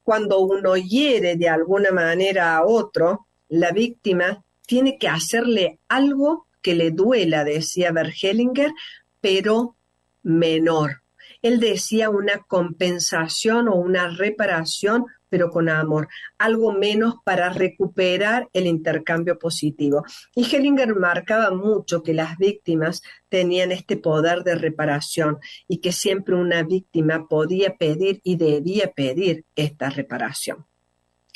Cuando 0.02 0.40
uno 0.40 0.76
hiere 0.76 1.36
de 1.36 1.48
alguna 1.48 1.90
manera 1.90 2.56
a 2.56 2.64
otro, 2.64 3.26
la 3.48 3.72
víctima 3.72 4.44
tiene 4.66 4.98
que 4.98 5.08
hacerle 5.08 5.80
algo 5.88 6.46
que 6.60 6.74
le 6.74 6.90
duela, 6.90 7.44
decía 7.44 7.92
Bergelinger, 7.92 8.72
pero 9.20 9.76
menor. 10.22 11.02
Él 11.40 11.60
decía 11.60 12.10
una 12.10 12.38
compensación 12.46 13.68
o 13.68 13.76
una 13.76 14.08
reparación, 14.08 15.06
pero 15.28 15.50
con 15.50 15.68
amor, 15.68 16.08
algo 16.38 16.72
menos 16.72 17.16
para 17.24 17.50
recuperar 17.50 18.48
el 18.52 18.66
intercambio 18.66 19.38
positivo. 19.38 20.04
Y 20.34 20.44
Hellinger 20.44 20.94
marcaba 20.94 21.50
mucho 21.50 22.02
que 22.02 22.14
las 22.14 22.36
víctimas 22.38 23.02
tenían 23.28 23.72
este 23.72 23.96
poder 23.96 24.42
de 24.42 24.54
reparación 24.54 25.38
y 25.66 25.78
que 25.78 25.92
siempre 25.92 26.34
una 26.34 26.62
víctima 26.62 27.26
podía 27.28 27.76
pedir 27.76 28.20
y 28.24 28.36
debía 28.36 28.92
pedir 28.92 29.44
esta 29.54 29.90
reparación. 29.90 30.66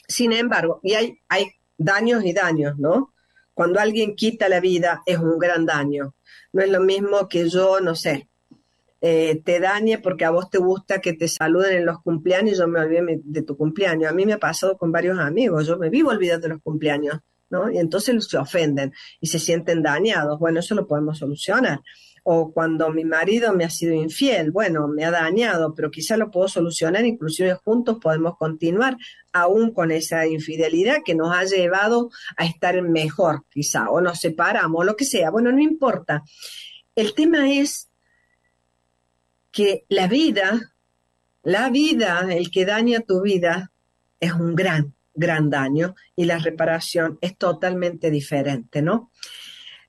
Sin 0.08 0.32
embargo, 0.32 0.80
y 0.82 0.94
hay, 0.94 1.18
hay 1.28 1.46
daños 1.76 2.24
y 2.24 2.32
daños, 2.32 2.78
¿no? 2.78 3.12
Cuando 3.54 3.80
alguien 3.80 4.16
quita 4.16 4.48
la 4.48 4.60
vida 4.60 5.02
es 5.06 5.18
un 5.18 5.38
gran 5.38 5.66
daño. 5.66 6.14
No 6.52 6.62
es 6.62 6.70
lo 6.70 6.80
mismo 6.80 7.28
que 7.28 7.48
yo, 7.48 7.80
no 7.80 7.94
sé, 7.94 8.28
eh, 9.04 9.42
te 9.44 9.58
dañe 9.58 9.98
porque 9.98 10.24
a 10.24 10.30
vos 10.30 10.48
te 10.48 10.58
gusta 10.58 11.00
que 11.00 11.12
te 11.12 11.26
saluden 11.26 11.78
en 11.78 11.86
los 11.86 12.00
cumpleaños 12.02 12.56
yo 12.56 12.68
me 12.68 12.78
olvidé 12.78 13.20
de 13.24 13.42
tu 13.42 13.56
cumpleaños. 13.56 14.08
A 14.08 14.14
mí 14.14 14.24
me 14.24 14.34
ha 14.34 14.38
pasado 14.38 14.78
con 14.78 14.92
varios 14.92 15.18
amigos, 15.18 15.66
yo 15.66 15.76
me 15.76 15.90
vivo 15.90 16.10
olvidando 16.10 16.46
de 16.46 16.54
los 16.54 16.62
cumpleaños, 16.62 17.18
¿no? 17.50 17.68
Y 17.68 17.78
entonces 17.78 18.24
se 18.24 18.38
ofenden 18.38 18.92
y 19.20 19.26
se 19.26 19.40
sienten 19.40 19.82
dañados. 19.82 20.38
Bueno, 20.38 20.60
eso 20.60 20.76
lo 20.76 20.86
podemos 20.86 21.18
solucionar. 21.18 21.80
O 22.22 22.52
cuando 22.52 22.90
mi 22.90 23.04
marido 23.04 23.52
me 23.52 23.64
ha 23.64 23.70
sido 23.70 23.92
infiel, 23.92 24.52
bueno, 24.52 24.86
me 24.86 25.04
ha 25.04 25.10
dañado, 25.10 25.74
pero 25.74 25.90
quizá 25.90 26.16
lo 26.16 26.30
puedo 26.30 26.46
solucionar, 26.46 27.04
inclusive 27.04 27.54
juntos 27.54 27.98
podemos 28.00 28.36
continuar 28.38 28.96
aún 29.32 29.72
con 29.72 29.90
esa 29.90 30.28
infidelidad 30.28 30.98
que 31.04 31.16
nos 31.16 31.34
ha 31.34 31.42
llevado 31.42 32.10
a 32.36 32.46
estar 32.46 32.80
mejor, 32.82 33.42
quizá, 33.50 33.90
o 33.90 34.00
nos 34.00 34.20
separamos, 34.20 34.80
o 34.80 34.84
lo 34.84 34.94
que 34.94 35.04
sea. 35.04 35.32
Bueno, 35.32 35.50
no 35.50 35.60
importa. 35.60 36.22
El 36.94 37.14
tema 37.14 37.52
es 37.52 37.88
que 39.52 39.84
la 39.88 40.08
vida, 40.08 40.74
la 41.42 41.70
vida, 41.70 42.26
el 42.30 42.50
que 42.50 42.64
daña 42.64 43.00
tu 43.00 43.22
vida, 43.22 43.70
es 44.18 44.32
un 44.32 44.54
gran, 44.54 44.94
gran 45.14 45.50
daño 45.50 45.94
y 46.16 46.24
la 46.24 46.38
reparación 46.38 47.18
es 47.20 47.36
totalmente 47.36 48.10
diferente, 48.10 48.82
¿no? 48.82 49.10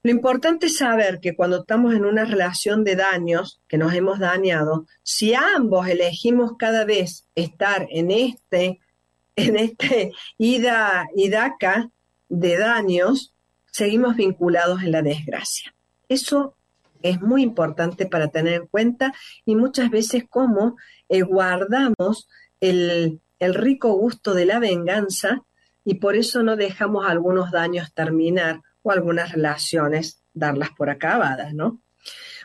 Lo 0.06 0.12
importante 0.12 0.66
es 0.66 0.78
saber 0.78 1.22
que 1.22 1.34
cuando 1.34 1.62
estamos 1.62 1.94
en 1.94 2.04
una 2.04 2.26
relación 2.26 2.84
de 2.84 2.98
daños, 2.98 3.62
que 3.70 3.78
nos 3.78 3.94
hemos 3.94 4.20
dañado, 4.20 4.86
si 5.02 5.34
ambos 5.34 5.88
elegimos 5.88 6.58
cada 6.58 6.84
vez 6.84 7.30
estar 7.36 7.88
en 7.90 8.12
este, 8.12 8.82
en 9.38 9.56
este 9.56 10.12
ida 10.38 11.08
y 11.16 11.30
daca 11.30 11.90
de 12.28 12.58
daños, 12.58 13.34
seguimos 13.72 14.18
vinculados 14.18 14.84
en 14.84 14.92
la 14.92 15.02
desgracia. 15.02 15.74
Eso 16.10 16.58
es 17.04 17.22
muy 17.22 17.44
importante 17.44 18.08
para 18.08 18.30
tener 18.30 18.54
en 18.54 18.68
cuenta 18.68 19.14
y 19.46 19.56
muchas 19.56 19.92
veces 19.92 20.24
como 20.28 20.78
eh, 21.10 21.22
guardamos 21.22 22.28
el, 22.60 23.22
el 23.40 23.54
rico 23.54 23.94
gusto 23.94 24.34
de 24.34 24.46
la 24.46 24.60
venganza 24.60 25.44
y 25.86 25.96
por 25.96 26.16
eso 26.16 26.44
no 26.44 26.56
dejamos 26.56 27.06
algunos 27.06 27.52
daños 27.52 27.94
terminar 27.94 28.62
o 28.82 28.92
algunas 28.92 29.32
relaciones 29.32 30.24
darlas 30.34 30.70
por 30.72 30.90
acabadas, 30.90 31.54
¿no? 31.54 31.82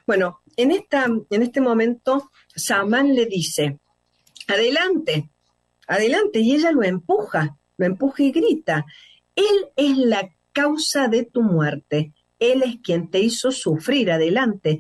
Bueno, 0.07 0.40
en, 0.57 0.71
esta, 0.71 1.05
en 1.05 1.42
este 1.42 1.61
momento 1.61 2.31
Samán 2.55 3.14
le 3.14 3.27
dice, 3.27 3.79
adelante, 4.47 5.31
adelante, 5.87 6.40
y 6.40 6.55
ella 6.55 6.73
lo 6.73 6.83
empuja, 6.83 7.57
lo 7.77 7.87
empuja 7.87 8.23
y 8.23 8.33
grita, 8.33 8.87
Él 9.35 9.68
es 9.77 9.97
la 9.99 10.31
causa 10.53 11.09
de 11.09 11.25
tu 11.25 11.42
muerte, 11.42 12.12
él 12.38 12.62
es 12.62 12.77
quien 12.83 13.11
te 13.11 13.20
hizo 13.20 13.51
sufrir 13.51 14.11
adelante. 14.11 14.79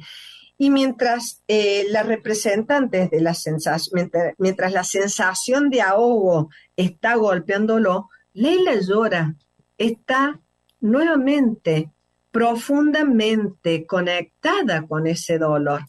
Y 0.56 0.70
mientras 0.70 1.42
eh, 1.46 1.86
las 1.90 2.06
representantes 2.06 3.10
de 3.10 3.20
la 3.20 3.34
sensación, 3.34 4.10
mientras, 4.38 4.72
la 4.72 4.82
sensación 4.82 5.70
de 5.70 5.82
ahogo 5.82 6.50
está 6.76 7.14
golpeándolo, 7.14 8.08
Leila 8.32 8.74
llora, 8.74 9.36
está 9.76 10.40
nuevamente 10.80 11.92
profundamente 12.32 13.86
conectada 13.86 14.86
con 14.86 15.06
ese 15.06 15.38
dolor. 15.38 15.82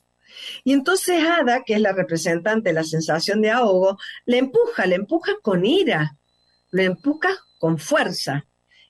Y 0.63 0.73
entonces 0.73 1.23
Ada, 1.23 1.63
que 1.63 1.73
es 1.73 1.81
la 1.81 1.91
representante 1.91 2.69
de 2.69 2.73
la 2.73 2.83
sensación 2.83 3.41
de 3.41 3.49
ahogo, 3.49 3.97
le 4.25 4.37
empuja, 4.37 4.85
le 4.85 4.95
empuja 4.95 5.33
con 5.41 5.65
ira, 5.65 6.15
le 6.71 6.85
empuja 6.85 7.29
con 7.57 7.79
fuerza. 7.79 8.45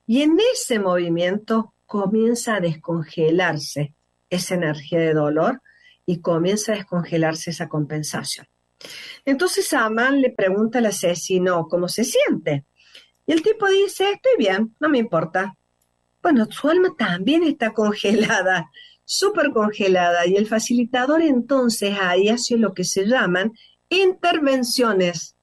Y 0.05 0.21
en 0.23 0.37
ese 0.53 0.79
movimiento 0.79 1.73
comienza 1.89 2.55
a 2.55 2.59
descongelarse 2.61 3.93
esa 4.29 4.55
energía 4.55 4.99
de 4.99 5.13
dolor 5.13 5.61
y 6.05 6.21
comienza 6.21 6.71
a 6.71 6.75
descongelarse 6.75 7.49
esa 7.49 7.67
compensación. 7.67 8.47
Entonces 9.25 9.73
Amán 9.73 10.21
le 10.21 10.29
pregunta 10.29 10.79
al 10.79 10.85
asesino 10.85 11.67
cómo 11.67 11.87
se 11.87 12.03
siente. 12.03 12.63
Y 13.25 13.33
el 13.33 13.41
tipo 13.41 13.67
dice, 13.67 14.11
estoy 14.11 14.33
bien, 14.37 14.75
no 14.79 14.87
me 14.87 14.99
importa. 14.99 15.57
Bueno, 16.21 16.47
su 16.49 16.69
alma 16.69 16.89
también 16.97 17.43
está 17.43 17.73
congelada, 17.73 18.69
súper 19.03 19.51
congelada. 19.51 20.27
Y 20.27 20.35
el 20.35 20.45
facilitador 20.45 21.23
entonces 21.23 21.97
ahí 21.99 22.29
hace 22.29 22.57
lo 22.57 22.73
que 22.73 22.83
se 22.83 23.07
llaman 23.07 23.51
intervenciones, 23.89 25.35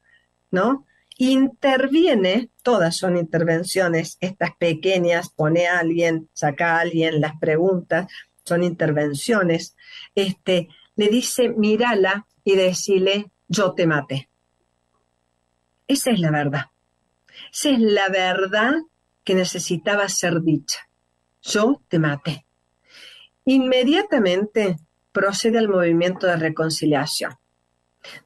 ¿no? 0.53 0.86
Interviene, 1.19 2.51
todas 2.63 2.97
son 2.97 3.17
intervenciones, 3.17 4.19
estas 4.21 4.51
pequeñas, 4.57 5.31
pone 5.31 5.67
a 5.67 5.79
alguien, 5.79 6.29
saca 6.33 6.77
a 6.77 6.81
alguien, 6.81 7.21
las 7.21 7.39
preguntas, 7.39 8.07
son 8.45 8.63
intervenciones, 8.63 9.77
este, 10.15 10.69
le 10.95 11.09
dice, 11.09 11.49
mírala 11.49 12.27
y 12.45 12.57
decile, 12.57 13.31
yo 13.49 13.73
te 13.73 13.87
maté. 13.87 14.29
Esa 15.89 16.11
es 16.11 16.21
la 16.21 16.31
verdad. 16.31 16.67
Esa 17.53 17.71
es 17.71 17.81
la 17.81 18.09
verdad 18.09 18.75
que 19.25 19.35
necesitaba 19.35 20.09
ser 20.09 20.43
dicha. 20.43 20.89
Yo 21.43 21.83
te 21.89 21.99
maté. 21.99 22.47
Inmediatamente 23.45 24.77
procede 25.13 25.59
al 25.59 25.69
movimiento 25.69 26.27
de 26.27 26.37
reconciliación 26.37 27.37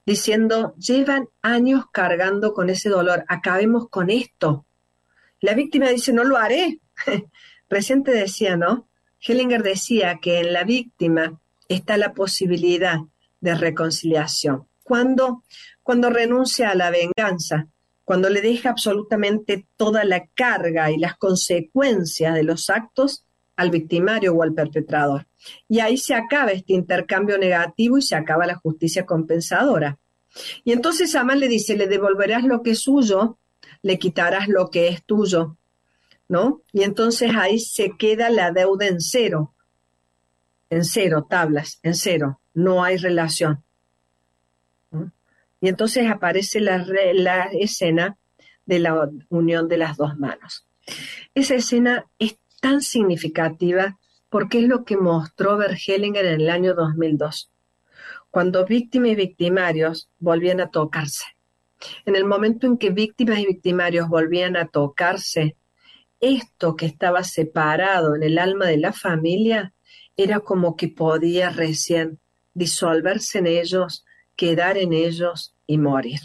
diciendo, 0.05 0.75
llevan 0.77 1.29
años 1.43 1.85
cargando 1.93 2.55
con 2.55 2.71
ese 2.71 2.88
dolor, 2.88 3.25
acabemos 3.29 3.88
con 3.88 4.11
esto. 4.11 4.66
La 5.40 5.55
víctima 5.55 5.88
dice, 5.88 6.12
no 6.12 6.25
lo 6.25 6.37
haré. 6.37 6.81
Reciente 7.69 8.12
decía, 8.12 8.57
¿no? 8.57 8.88
Hellinger 9.21 9.62
decía 9.62 10.19
que 10.21 10.40
en 10.40 10.53
la 10.53 10.64
víctima 10.64 11.38
está 11.69 11.97
la 11.97 12.14
posibilidad 12.14 12.99
de 13.40 13.55
reconciliación. 13.55 14.66
Cuando, 14.83 15.45
cuando 15.83 16.11
renuncia 16.11 16.71
a 16.71 16.75
la 16.75 16.90
venganza, 16.90 17.69
cuando 18.05 18.29
le 18.29 18.40
deja 18.40 18.71
absolutamente 18.71 19.66
toda 19.77 20.05
la 20.05 20.27
carga 20.35 20.90
y 20.90 20.99
las 20.99 21.16
consecuencias 21.16 22.35
de 22.35 22.43
los 22.43 22.69
actos 22.69 23.25
al 23.57 23.71
victimario 23.71 24.35
o 24.35 24.43
al 24.43 24.53
perpetrador. 24.53 25.27
Y 25.68 25.81
ahí 25.81 25.96
se 25.96 26.14
acaba 26.14 26.50
este 26.50 26.72
intercambio 26.74 27.38
negativo 27.38 27.98
y 27.98 28.03
se 28.03 28.16
acaba 28.16 28.46
la 28.46 28.57
justicia 28.57 29.07
compensadora. 29.07 29.98
Y 30.64 30.72
entonces 30.72 31.14
Amán 31.14 31.40
le 31.40 31.48
dice, 31.48 31.76
le 31.76 31.87
devolverás 31.87 32.44
lo 32.44 32.62
que 32.62 32.72
es 32.72 32.81
suyo, 32.81 33.38
le 33.83 33.98
quitarás 33.98 34.48
lo 34.48 34.70
que 34.70 34.88
es 34.88 35.05
tuyo, 35.05 35.57
¿no? 36.29 36.62
Y 36.72 36.83
entonces 36.83 37.33
ahí 37.37 37.59
se 37.59 37.96
queda 37.96 38.31
la 38.31 38.53
deuda 38.53 38.87
en 38.87 39.00
cero, 39.00 39.55
en 40.68 40.85
cero, 40.85 41.26
tablas, 41.29 41.81
en 41.83 41.94
cero, 41.94 42.40
no 42.55 42.85
hay 42.85 42.96
relación. 42.96 43.64
Y 45.61 45.68
entonces 45.68 46.09
aparece 46.11 46.61
la, 46.61 46.87
la 47.14 47.44
escena 47.53 48.16
de 48.64 48.79
la 48.79 49.11
unión 49.29 49.68
de 49.68 49.76
las 49.76 49.96
dos 49.96 50.16
manos. 50.16 50.66
Esa 51.35 51.55
escena 51.55 52.07
es 52.18 52.38
tan 52.61 52.81
significativa 52.81 53.98
porque 54.31 54.61
es 54.61 54.64
lo 54.64 54.85
que 54.85 54.97
mostró 54.97 55.59
Bergelinger 55.59 56.25
en 56.25 56.40
el 56.40 56.51
año 56.51 56.75
2002, 56.75 57.51
cuando 58.31 58.64
víctimas 58.64 59.11
y 59.11 59.14
victimarios 59.16 60.09
volvían 60.19 60.61
a 60.61 60.71
tocarse. 60.71 61.24
En 62.07 62.14
el 62.14 62.24
momento 62.24 62.66
en 62.66 62.78
que 62.78 62.91
víctimas 62.91 63.41
y 63.41 63.47
victimarios 63.47 64.09
volvían 64.09 64.57
a 64.57 64.68
tocarse, 64.68 65.57
esto 66.20 66.76
que 66.76 66.87
estaba 66.87 67.24
separado 67.24 68.14
en 68.14 68.22
el 68.22 68.39
alma 68.39 68.66
de 68.66 68.76
la 68.76 68.93
familia 68.93 69.72
era 70.16 70.41
como 70.41 70.76
que 70.76 70.89
podía 70.89 71.51
recién 71.51 72.20
disolverse 72.55 73.39
en 73.39 73.47
ellos, 73.47 74.05
quedar 74.37 74.76
en 74.76 74.93
ellos 74.93 75.55
y 75.66 75.78
morir. 75.78 76.20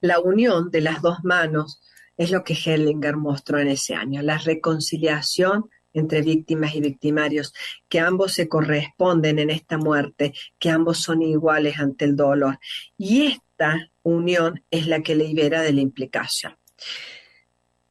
La 0.00 0.18
unión 0.18 0.70
de 0.70 0.80
las 0.80 1.02
dos 1.02 1.18
manos 1.22 1.82
es 2.16 2.30
lo 2.30 2.42
que 2.42 2.54
Hellinger 2.54 3.16
mostró 3.16 3.58
en 3.58 3.68
ese 3.68 3.94
año, 3.94 4.22
la 4.22 4.38
reconciliación 4.38 5.68
entre 5.92 6.22
víctimas 6.22 6.74
y 6.74 6.80
victimarios, 6.80 7.52
que 7.88 8.00
ambos 8.00 8.32
se 8.32 8.48
corresponden 8.48 9.38
en 9.38 9.50
esta 9.50 9.78
muerte, 9.78 10.32
que 10.58 10.70
ambos 10.70 10.98
son 10.98 11.22
iguales 11.22 11.78
ante 11.78 12.04
el 12.04 12.16
dolor. 12.16 12.58
Y 12.96 13.26
esta 13.26 13.90
unión 14.02 14.62
es 14.70 14.86
la 14.86 15.02
que 15.02 15.14
libera 15.14 15.62
de 15.62 15.72
la 15.72 15.80
implicación. 15.80 16.56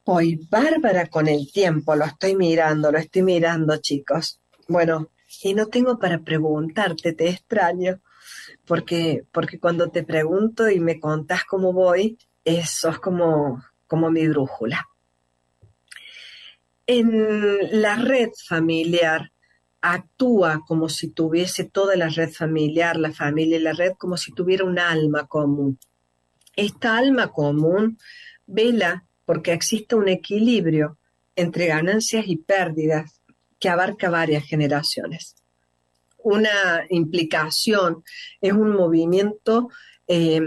Hoy, 0.04 0.40
bárbara 0.50 1.06
con 1.06 1.28
el 1.28 1.52
tiempo, 1.52 1.94
lo 1.94 2.04
estoy 2.04 2.34
mirando, 2.34 2.90
lo 2.90 2.98
estoy 2.98 3.22
mirando, 3.22 3.76
chicos. 3.76 4.40
Bueno, 4.66 5.10
y 5.42 5.54
no 5.54 5.66
tengo 5.66 5.98
para 5.98 6.18
preguntarte, 6.18 7.12
te 7.12 7.28
extraño, 7.28 8.00
porque, 8.66 9.24
porque 9.32 9.60
cuando 9.60 9.90
te 9.90 10.02
pregunto 10.02 10.68
y 10.68 10.80
me 10.80 10.98
contás 10.98 11.44
cómo 11.44 11.72
voy, 11.72 12.18
eso 12.44 12.88
es 12.88 12.98
como, 12.98 13.62
como 13.86 14.10
mi 14.10 14.26
brújula. 14.26 14.88
En 16.92 17.80
la 17.82 17.94
red 17.94 18.30
familiar 18.48 19.30
actúa 19.80 20.64
como 20.66 20.88
si 20.88 21.12
tuviese 21.12 21.62
toda 21.62 21.94
la 21.94 22.08
red 22.08 22.32
familiar, 22.32 22.96
la 22.96 23.12
familia 23.12 23.58
y 23.58 23.62
la 23.62 23.74
red, 23.74 23.92
como 23.96 24.16
si 24.16 24.32
tuviera 24.32 24.64
un 24.64 24.76
alma 24.76 25.28
común. 25.28 25.78
Esta 26.56 26.98
alma 26.98 27.28
común 27.28 27.96
vela 28.44 29.04
porque 29.24 29.52
existe 29.52 29.94
un 29.94 30.08
equilibrio 30.08 30.98
entre 31.36 31.66
ganancias 31.66 32.24
y 32.26 32.38
pérdidas 32.38 33.20
que 33.60 33.68
abarca 33.68 34.10
varias 34.10 34.42
generaciones. 34.42 35.36
Una 36.24 36.86
implicación 36.88 38.02
es 38.40 38.52
un 38.52 38.72
movimiento, 38.72 39.68
eh, 40.08 40.40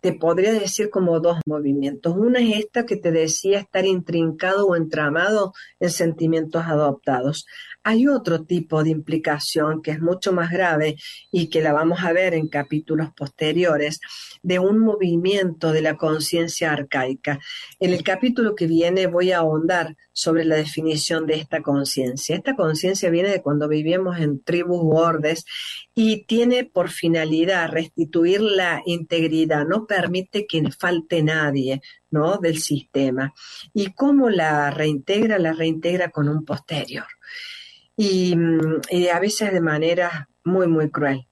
te 0.00 0.12
podría 0.12 0.52
decir 0.52 0.90
como 0.90 1.20
dos 1.20 1.38
movimientos. 1.46 2.14
Una 2.16 2.40
es 2.40 2.64
esta 2.64 2.86
que 2.86 2.96
te 2.96 3.10
decía 3.10 3.58
estar 3.58 3.84
intrincado 3.84 4.66
o 4.66 4.76
entramado 4.76 5.52
en 5.80 5.90
sentimientos 5.90 6.64
adoptados. 6.64 7.46
Hay 7.82 8.06
otro 8.06 8.44
tipo 8.44 8.84
de 8.84 8.90
implicación 8.90 9.82
que 9.82 9.90
es 9.92 10.00
mucho 10.00 10.32
más 10.32 10.50
grave 10.50 10.96
y 11.32 11.48
que 11.48 11.62
la 11.62 11.72
vamos 11.72 12.00
a 12.02 12.12
ver 12.12 12.34
en 12.34 12.48
capítulos 12.48 13.08
posteriores, 13.16 14.00
de 14.42 14.58
un 14.58 14.78
movimiento 14.78 15.72
de 15.72 15.82
la 15.82 15.96
conciencia 15.96 16.72
arcaica. 16.72 17.40
En 17.80 17.92
el 17.92 18.02
capítulo 18.02 18.54
que 18.54 18.66
viene 18.66 19.06
voy 19.06 19.32
a 19.32 19.38
ahondar 19.38 19.96
sobre 20.18 20.44
la 20.44 20.56
definición 20.56 21.26
de 21.26 21.36
esta 21.36 21.62
conciencia. 21.62 22.34
Esta 22.34 22.56
conciencia 22.56 23.08
viene 23.08 23.28
de 23.28 23.40
cuando 23.40 23.68
vivíamos 23.68 24.18
en 24.18 24.42
tribus 24.42 24.82
gordes 24.82 25.44
y 25.94 26.24
tiene 26.24 26.64
por 26.64 26.90
finalidad 26.90 27.70
restituir 27.70 28.40
la 28.40 28.82
integridad, 28.84 29.64
no 29.64 29.86
permite 29.86 30.44
que 30.44 30.72
falte 30.72 31.22
nadie, 31.22 31.82
¿no? 32.10 32.38
del 32.38 32.58
sistema. 32.58 33.32
¿Y 33.72 33.92
cómo 33.92 34.28
la 34.28 34.72
reintegra? 34.72 35.38
La 35.38 35.52
reintegra 35.52 36.10
con 36.10 36.28
un 36.28 36.44
posterior. 36.44 37.06
Mm, 37.96 38.80
y, 38.90 39.06
a 39.06 39.20
veces 39.20 39.52
de 39.52 39.60
manera 39.60 40.28
muy, 40.42 40.66
muy 40.66 40.90
cruel. 40.90 41.28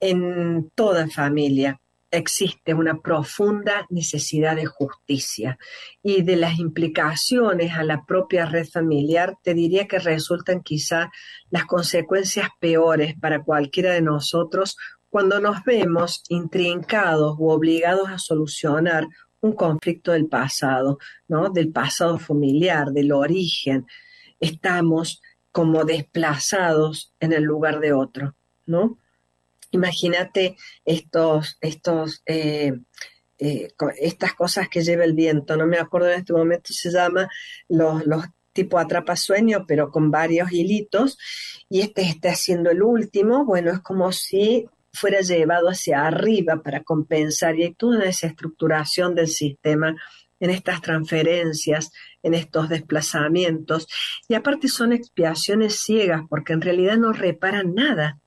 En 0.00 0.68
toda 0.74 1.06
familia 1.06 1.79
existe 2.10 2.74
una 2.74 3.00
profunda 3.00 3.86
necesidad 3.88 4.56
de 4.56 4.66
justicia 4.66 5.58
y 6.02 6.22
de 6.22 6.36
las 6.36 6.58
implicaciones 6.58 7.72
a 7.72 7.84
la 7.84 8.04
propia 8.04 8.46
red 8.46 8.66
familiar, 8.66 9.36
te 9.42 9.54
diría 9.54 9.86
que 9.86 9.98
resultan 9.98 10.62
quizá 10.62 11.10
las 11.50 11.66
consecuencias 11.66 12.48
peores 12.58 13.14
para 13.20 13.42
cualquiera 13.42 13.92
de 13.92 14.02
nosotros 14.02 14.76
cuando 15.08 15.40
nos 15.40 15.64
vemos 15.64 16.22
intrincados 16.28 17.36
u 17.38 17.50
obligados 17.50 18.08
a 18.08 18.18
solucionar 18.18 19.08
un 19.40 19.52
conflicto 19.52 20.12
del 20.12 20.26
pasado, 20.26 20.98
¿no? 21.26 21.50
Del 21.50 21.72
pasado 21.72 22.18
familiar, 22.18 22.90
del 22.90 23.12
origen. 23.12 23.86
Estamos 24.38 25.20
como 25.50 25.84
desplazados 25.84 27.14
en 27.20 27.32
el 27.32 27.42
lugar 27.42 27.80
de 27.80 27.92
otro, 27.92 28.34
¿no? 28.66 28.98
Imagínate 29.70 30.56
estos, 30.84 31.56
estos, 31.60 32.22
eh, 32.26 32.72
eh, 33.38 33.68
estas 34.00 34.34
cosas 34.34 34.68
que 34.68 34.82
lleva 34.82 35.04
el 35.04 35.14
viento, 35.14 35.56
no 35.56 35.66
me 35.66 35.78
acuerdo 35.78 36.10
en 36.10 36.20
este 36.20 36.32
momento, 36.32 36.72
se 36.72 36.90
llama 36.90 37.28
los, 37.68 38.06
los 38.06 38.24
tipo 38.52 38.78
atrapasueño, 38.78 39.64
pero 39.66 39.90
con 39.90 40.10
varios 40.10 40.52
hilitos, 40.52 41.16
y 41.68 41.80
este 41.80 42.02
está 42.02 42.30
haciendo 42.30 42.70
el 42.70 42.82
último, 42.82 43.44
bueno, 43.44 43.70
es 43.70 43.80
como 43.80 44.10
si 44.12 44.66
fuera 44.92 45.20
llevado 45.20 45.68
hacia 45.68 46.04
arriba 46.04 46.62
para 46.62 46.82
compensar, 46.82 47.56
y 47.56 47.62
hay 47.62 47.74
toda 47.74 48.04
esa 48.04 48.26
estructuración 48.26 49.14
del 49.14 49.28
sistema 49.28 49.96
en 50.40 50.50
estas 50.50 50.80
transferencias, 50.80 51.92
en 52.22 52.34
estos 52.34 52.68
desplazamientos. 52.68 53.86
Y 54.26 54.34
aparte 54.34 54.68
son 54.68 54.92
expiaciones 54.92 55.80
ciegas 55.80 56.22
porque 56.28 56.54
en 56.54 56.62
realidad 56.62 56.96
no 56.96 57.12
reparan 57.12 57.74
nada. 57.74 58.18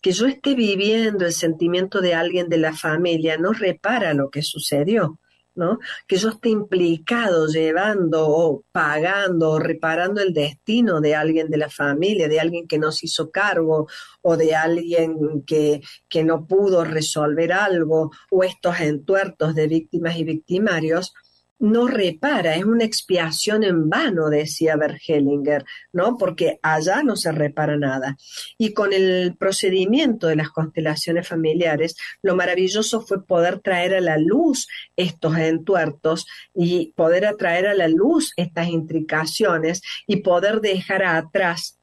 Que 0.00 0.12
yo 0.12 0.26
esté 0.26 0.54
viviendo 0.54 1.24
el 1.26 1.32
sentimiento 1.32 2.00
de 2.00 2.14
alguien 2.14 2.48
de 2.48 2.58
la 2.58 2.74
familia 2.74 3.36
no 3.38 3.52
repara 3.52 4.14
lo 4.14 4.30
que 4.30 4.42
sucedió. 4.42 5.18
¿no? 5.56 5.78
Que 6.06 6.16
yo 6.16 6.28
esté 6.28 6.50
implicado 6.50 7.46
llevando 7.46 8.28
o 8.28 8.64
pagando 8.70 9.52
o 9.52 9.58
reparando 9.58 10.20
el 10.20 10.32
destino 10.32 11.00
de 11.00 11.14
alguien 11.14 11.50
de 11.50 11.56
la 11.56 11.70
familia, 11.70 12.28
de 12.28 12.38
alguien 12.38 12.68
que 12.68 12.78
nos 12.78 13.02
hizo 13.02 13.30
cargo 13.30 13.88
o 14.22 14.36
de 14.36 14.54
alguien 14.54 15.42
que, 15.46 15.80
que 16.08 16.24
no 16.24 16.46
pudo 16.46 16.84
resolver 16.84 17.52
algo 17.52 18.10
o 18.30 18.44
estos 18.44 18.80
entuertos 18.80 19.54
de 19.54 19.66
víctimas 19.66 20.16
y 20.18 20.24
victimarios, 20.24 21.14
no 21.58 21.86
repara, 21.86 22.54
es 22.54 22.64
una 22.64 22.84
expiación 22.84 23.64
en 23.64 23.88
vano, 23.88 24.28
decía 24.28 24.76
Bergelinger, 24.76 25.64
¿no? 25.92 26.16
Porque 26.18 26.58
allá 26.62 27.02
no 27.02 27.16
se 27.16 27.32
repara 27.32 27.76
nada. 27.76 28.16
Y 28.58 28.74
con 28.74 28.92
el 28.92 29.36
procedimiento 29.38 30.26
de 30.26 30.36
las 30.36 30.50
constelaciones 30.50 31.26
familiares, 31.26 31.96
lo 32.22 32.36
maravilloso 32.36 33.00
fue 33.00 33.24
poder 33.24 33.60
traer 33.60 33.94
a 33.94 34.00
la 34.00 34.18
luz 34.18 34.68
estos 34.96 35.36
entuertos 35.38 36.26
y 36.54 36.92
poder 36.94 37.26
atraer 37.26 37.66
a 37.66 37.74
la 37.74 37.88
luz 37.88 38.32
estas 38.36 38.68
intricaciones 38.68 39.82
y 40.06 40.16
poder 40.16 40.60
dejar 40.60 41.04
atrás, 41.04 41.78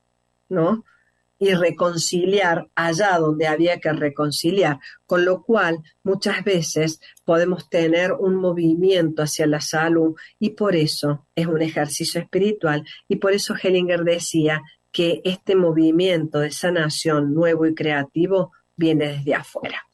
¿no? 0.50 0.84
Y 1.44 1.54
reconciliar 1.54 2.70
allá 2.74 3.18
donde 3.20 3.48
había 3.48 3.82
que 3.82 3.92
reconciliar, 3.92 4.80
con 5.06 5.26
lo 5.26 5.44
cual 5.44 5.80
muchas 6.02 6.42
veces 6.46 7.02
podemos 7.26 7.70
tener 7.70 8.14
un 8.14 8.36
movimiento 8.36 9.24
hacia 9.24 9.46
la 9.46 9.60
salud 9.60 10.16
y 10.40 10.52
por 10.52 10.74
eso 10.74 11.28
es 11.36 11.48
un 11.48 11.62
ejercicio 11.62 12.22
espiritual 12.22 12.86
y 13.10 13.18
por 13.18 13.34
eso 13.34 13.56
Hellinger 13.62 14.06
decía 14.06 14.62
que 14.94 15.22
este 15.26 15.56
movimiento 15.56 16.40
de 16.40 16.52
sanación 16.52 17.34
nuevo 17.34 17.66
y 17.66 17.76
creativo 17.76 18.54
viene 18.78 19.10
desde 19.10 19.36
afuera. 19.36 19.86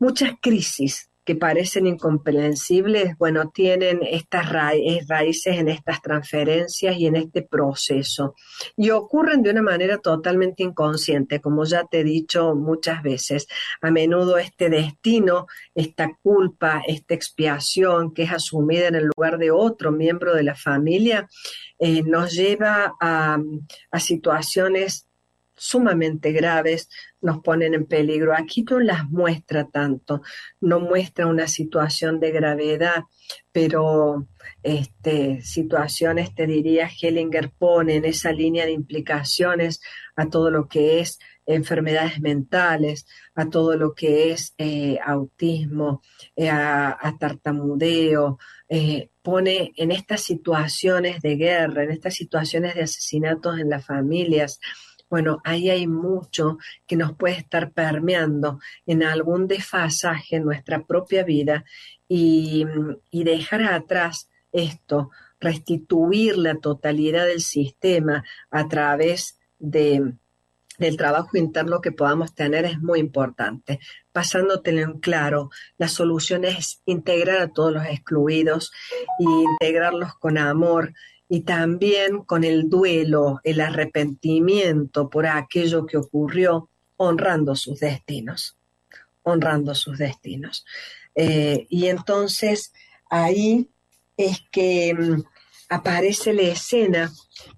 Muchas 0.00 0.32
crisis 0.40 1.08
que 1.24 1.36
parecen 1.36 1.86
incomprensibles, 1.86 3.16
bueno, 3.16 3.50
tienen 3.50 4.00
estas 4.02 4.50
raíces 4.50 5.56
en 5.58 5.68
estas 5.68 6.02
transferencias 6.02 6.96
y 6.96 7.06
en 7.06 7.16
este 7.16 7.42
proceso. 7.42 8.34
Y 8.76 8.90
ocurren 8.90 9.42
de 9.42 9.50
una 9.50 9.62
manera 9.62 9.98
totalmente 9.98 10.64
inconsciente, 10.64 11.40
como 11.40 11.64
ya 11.64 11.84
te 11.84 12.00
he 12.00 12.04
dicho 12.04 12.54
muchas 12.56 13.02
veces. 13.02 13.46
A 13.80 13.90
menudo 13.90 14.38
este 14.38 14.68
destino, 14.68 15.46
esta 15.74 16.18
culpa, 16.22 16.82
esta 16.86 17.14
expiación 17.14 18.12
que 18.12 18.24
es 18.24 18.32
asumida 18.32 18.88
en 18.88 18.96
el 18.96 19.10
lugar 19.14 19.38
de 19.38 19.52
otro 19.52 19.92
miembro 19.92 20.34
de 20.34 20.42
la 20.42 20.56
familia, 20.56 21.28
eh, 21.78 22.02
nos 22.02 22.32
lleva 22.32 22.94
a, 23.00 23.38
a 23.90 24.00
situaciones 24.00 25.06
sumamente 25.62 26.32
graves 26.32 26.88
nos 27.20 27.38
ponen 27.38 27.74
en 27.74 27.86
peligro. 27.86 28.34
Aquí 28.36 28.64
no 28.68 28.80
las 28.80 29.08
muestra 29.08 29.68
tanto, 29.68 30.22
no 30.60 30.80
muestra 30.80 31.28
una 31.28 31.46
situación 31.46 32.18
de 32.18 32.32
gravedad, 32.32 33.04
pero 33.52 34.26
este, 34.64 35.40
situaciones, 35.42 36.34
te 36.34 36.46
diría, 36.46 36.88
Hellinger 36.88 37.52
pone 37.56 37.94
en 37.94 38.04
esa 38.04 38.32
línea 38.32 38.66
de 38.66 38.72
implicaciones 38.72 39.80
a 40.16 40.28
todo 40.28 40.50
lo 40.50 40.66
que 40.66 41.00
es 41.00 41.18
enfermedades 41.46 42.20
mentales, 42.20 43.06
a 43.34 43.48
todo 43.48 43.76
lo 43.76 43.94
que 43.94 44.32
es 44.32 44.54
eh, 44.58 44.98
autismo, 45.04 46.02
eh, 46.36 46.50
a, 46.50 47.16
tartamudeo, 47.18 48.38
eh, 48.68 49.10
pone 49.22 49.72
en 49.76 49.92
estas 49.92 50.22
situaciones 50.22 51.20
de 51.20 51.36
guerra, 51.36 51.84
en 51.84 51.90
estas 51.90 52.14
situaciones 52.14 52.74
de 52.74 52.82
asesinatos 52.82 53.58
en 53.58 53.70
las 53.70 53.84
familias, 53.84 54.60
bueno, 55.12 55.42
ahí 55.44 55.68
hay 55.68 55.86
mucho 55.86 56.56
que 56.86 56.96
nos 56.96 57.14
puede 57.14 57.34
estar 57.34 57.72
permeando 57.72 58.60
en 58.86 59.02
algún 59.02 59.46
desfasaje 59.46 60.36
en 60.36 60.44
nuestra 60.44 60.86
propia 60.86 61.22
vida 61.22 61.66
y, 62.08 62.64
dejar 63.10 63.62
atrás 63.64 64.30
esto, 64.52 65.10
restituir 65.38 66.38
la 66.38 66.54
totalidad 66.54 67.26
del 67.26 67.42
sistema 67.42 68.24
a 68.50 68.68
través 68.68 69.38
de, 69.58 70.14
del 70.78 70.96
trabajo 70.96 71.36
interno 71.36 71.82
que 71.82 71.92
podamos 71.92 72.34
tener 72.34 72.64
es 72.64 72.80
muy 72.80 72.98
importante. 72.98 73.80
Pasándotelo 74.12 74.80
en 74.80 74.98
claro, 74.98 75.50
la 75.76 75.88
solución 75.88 76.46
es 76.46 76.80
integrar 76.86 77.42
a 77.42 77.52
todos 77.52 77.70
los 77.70 77.84
excluidos 77.84 78.72
y 79.18 79.26
integrarlos 79.26 80.14
con 80.14 80.38
amor, 80.38 80.94
y 81.32 81.44
también 81.44 82.24
con 82.24 82.44
el 82.44 82.68
duelo, 82.68 83.40
el 83.42 83.62
arrepentimiento 83.62 85.08
por 85.08 85.26
aquello 85.26 85.86
que 85.86 85.96
ocurrió, 85.96 86.68
honrando 86.98 87.56
sus 87.56 87.80
destinos, 87.80 88.58
honrando 89.22 89.74
sus 89.74 89.96
destinos. 89.96 90.66
Eh, 91.14 91.66
y 91.70 91.86
entonces 91.86 92.74
ahí 93.08 93.70
es 94.14 94.44
que 94.52 94.92
mm, 94.92 95.22
aparece 95.70 96.34
la 96.34 96.42
escena 96.42 97.10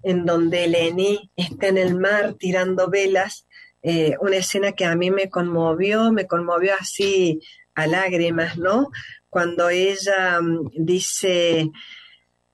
en 0.03 0.25
donde 0.25 0.63
Eleni 0.63 1.29
está 1.35 1.67
en 1.67 1.77
el 1.77 1.99
mar 1.99 2.35
tirando 2.39 2.89
velas, 2.89 3.45
eh, 3.83 4.15
una 4.21 4.37
escena 4.37 4.71
que 4.71 4.85
a 4.85 4.95
mí 4.95 5.11
me 5.11 5.29
conmovió, 5.29 6.13
me 6.13 6.27
conmovió 6.27 6.75
así 6.79 7.41
a 7.73 7.87
lágrimas, 7.87 8.57
¿no? 8.57 8.89
Cuando 9.29 9.67
ella 9.67 10.39
mm, 10.39 10.69
dice, 10.77 11.71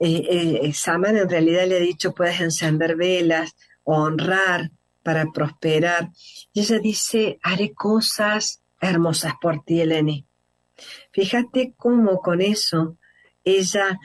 eh, 0.03 0.59
eh, 0.63 0.73
Saman 0.73 1.15
en 1.17 1.29
realidad 1.29 1.67
le 1.67 1.77
ha 1.77 1.79
dicho, 1.79 2.13
puedes 2.13 2.39
encender 2.39 2.95
velas, 2.95 3.55
honrar 3.83 4.71
para 5.03 5.25
prosperar. 5.31 6.09
Y 6.53 6.61
ella 6.61 6.79
dice, 6.79 7.39
haré 7.43 7.73
cosas 7.73 8.63
hermosas 8.79 9.33
por 9.39 9.63
ti, 9.63 9.81
Eleni. 9.81 10.25
Fíjate 11.11 11.75
cómo 11.77 12.19
con 12.19 12.41
eso 12.41 12.97
ella 13.43 13.99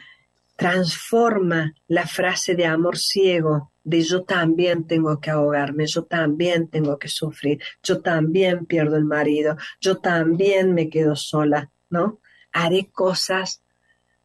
transforma 0.57 1.72
la 1.88 2.07
frase 2.07 2.55
de 2.55 2.66
amor 2.66 2.99
ciego 2.99 3.72
de 3.82 4.03
yo 4.03 4.24
también 4.24 4.86
tengo 4.86 5.20
que 5.20 5.30
ahogarme, 5.30 5.86
yo 5.86 6.05
también 6.05 6.68
tengo 6.68 6.99
que 6.99 7.09
sufrir, 7.09 7.62
yo 7.82 8.03
también 8.03 8.66
pierdo 8.66 8.97
el 8.97 9.05
marido, 9.05 9.57
yo 9.80 9.99
también 9.99 10.74
me 10.74 10.90
quedo 10.90 11.14
sola, 11.14 11.70
¿no? 11.88 12.20
Haré 12.53 12.90
cosas 12.92 13.62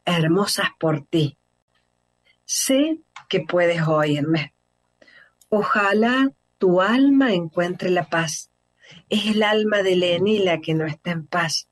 hermosas 0.03 0.69
por 0.79 1.05
ti. 1.05 1.37
Sé 2.53 2.99
que 3.29 3.39
puedes 3.39 3.87
oírme. 3.87 4.53
Ojalá 5.47 6.33
tu 6.57 6.81
alma 6.81 7.33
encuentre 7.33 7.89
la 7.89 8.09
paz. 8.09 8.51
Es 9.07 9.25
el 9.27 9.41
alma 9.41 9.83
de 9.83 9.95
Leni 9.95 10.39
la 10.39 10.59
que 10.59 10.73
no 10.73 10.85
está 10.85 11.11
en 11.11 11.25
paz. 11.25 11.69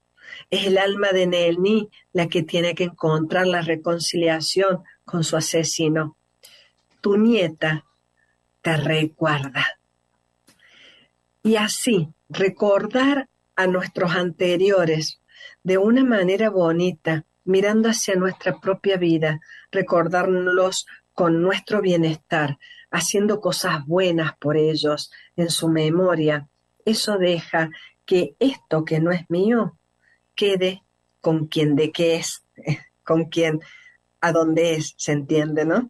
Es 0.49 0.67
el 0.67 0.77
alma 0.77 1.09
de 1.11 1.27
Nelni 1.27 1.89
la 2.13 2.27
que 2.29 2.43
tiene 2.43 2.75
que 2.75 2.85
encontrar 2.85 3.45
la 3.45 3.61
reconciliación 3.61 4.85
con 5.03 5.25
su 5.25 5.35
asesino. 5.35 6.15
Tu 7.01 7.17
nieta 7.17 7.83
te 8.61 8.77
recuerda. 8.77 9.81
Y 11.43 11.57
así, 11.57 12.07
recordar 12.29 13.27
a 13.57 13.67
nuestros 13.67 14.15
anteriores 14.15 15.19
de 15.61 15.77
una 15.77 16.05
manera 16.05 16.49
bonita, 16.49 17.25
mirando 17.49 17.89
hacia 17.89 18.15
nuestra 18.15 18.59
propia 18.59 18.97
vida, 18.97 19.41
recordarlos 19.71 20.85
con 21.13 21.41
nuestro 21.41 21.81
bienestar, 21.81 22.59
haciendo 22.91 23.41
cosas 23.41 23.85
buenas 23.85 24.37
por 24.37 24.55
ellos 24.55 25.11
en 25.35 25.49
su 25.49 25.67
memoria. 25.67 26.47
Eso 26.85 27.17
deja 27.17 27.71
que 28.05 28.35
esto 28.39 28.85
que 28.85 28.99
no 28.99 29.11
es 29.11 29.29
mío 29.29 29.77
quede 30.35 30.83
con 31.21 31.47
quien 31.47 31.75
de 31.75 31.91
qué 31.91 32.15
es, 32.17 32.43
con 33.03 33.25
quien 33.25 33.61
a 34.21 34.31
dónde 34.31 34.75
es, 34.75 34.93
se 34.97 35.11
entiende, 35.11 35.65
¿no? 35.65 35.89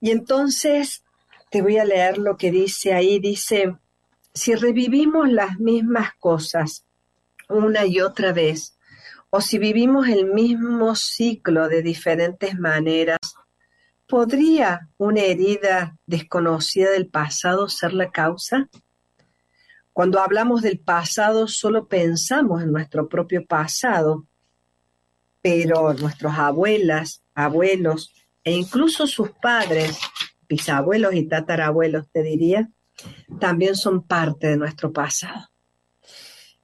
Y 0.00 0.12
entonces 0.12 1.02
te 1.50 1.60
voy 1.60 1.78
a 1.78 1.84
leer 1.84 2.18
lo 2.18 2.36
que 2.36 2.50
dice 2.52 2.94
ahí, 2.94 3.18
dice, 3.18 3.76
si 4.32 4.54
revivimos 4.54 5.28
las 5.28 5.58
mismas 5.58 6.14
cosas 6.20 6.84
una 7.48 7.84
y 7.84 8.00
otra 8.00 8.32
vez, 8.32 8.78
o 9.30 9.40
si 9.40 9.58
vivimos 9.58 10.08
el 10.08 10.26
mismo 10.26 10.96
ciclo 10.96 11.68
de 11.68 11.82
diferentes 11.82 12.58
maneras, 12.58 13.18
¿podría 14.06 14.88
una 14.98 15.20
herida 15.20 15.96
desconocida 16.04 16.90
del 16.90 17.06
pasado 17.06 17.68
ser 17.68 17.92
la 17.92 18.10
causa? 18.10 18.68
Cuando 19.92 20.20
hablamos 20.20 20.62
del 20.62 20.80
pasado 20.80 21.46
solo 21.46 21.86
pensamos 21.86 22.62
en 22.62 22.72
nuestro 22.72 23.08
propio 23.08 23.46
pasado, 23.46 24.26
pero 25.40 25.94
nuestros 25.94 26.34
abuelas, 26.34 27.22
abuelos 27.34 28.12
e 28.42 28.52
incluso 28.52 29.06
sus 29.06 29.30
padres, 29.30 29.98
bisabuelos 30.48 31.14
y 31.14 31.28
tatarabuelos, 31.28 32.10
te 32.10 32.22
diría, 32.22 32.68
también 33.38 33.76
son 33.76 34.02
parte 34.02 34.48
de 34.48 34.56
nuestro 34.56 34.92
pasado. 34.92 35.49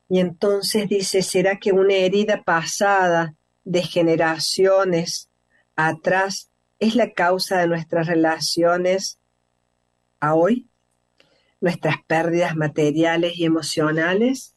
Y 0.09 0.21
entonces 0.21 0.89
dice, 0.89 1.23
¿será 1.23 1.59
que 1.59 1.73
una 1.73 1.95
herida 1.95 2.43
pasada 2.43 3.35
de 3.65 3.83
generaciones 3.83 5.29
atrás 5.75 6.51
es 6.79 6.95
la 6.95 7.13
causa 7.13 7.59
de 7.59 7.67
nuestras 7.67 8.07
relaciones 8.07 9.19
a 10.21 10.35
hoy? 10.35 10.69
nuestras 11.61 11.97
pérdidas 12.07 12.57
materiales 12.57 13.37
y 13.37 13.45
emocionales? 13.45 14.55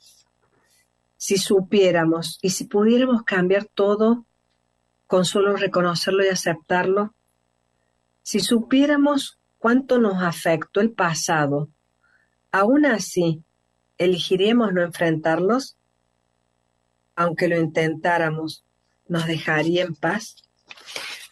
Si 1.18 1.38
supiéramos 1.38 2.40
y 2.42 2.52
si 2.52 2.66
pudiéramos 2.66 3.24
cambiar 3.24 3.66
todo 3.66 4.26
con 5.08 5.26
solo 5.26 5.56
reconocerlo 5.56 6.24
y 6.24 6.30
aceptarlo, 6.30 7.14
si 8.22 8.40
supiéramos 8.40 9.40
cuánto 9.58 10.00
nos 10.00 10.22
afectó 10.22 10.82
el 10.82 10.92
pasado, 10.92 11.70
aún 12.52 12.86
así, 12.86 13.44
¿elegiríamos 14.00 14.74
no 14.74 14.82
enfrentarlos? 14.82 15.78
Aunque 17.16 17.48
lo 17.48 17.60
intentáramos, 17.60 18.64
¿nos 19.08 19.28
dejaría 19.28 19.84
en 19.84 19.94
paz? 19.94 20.38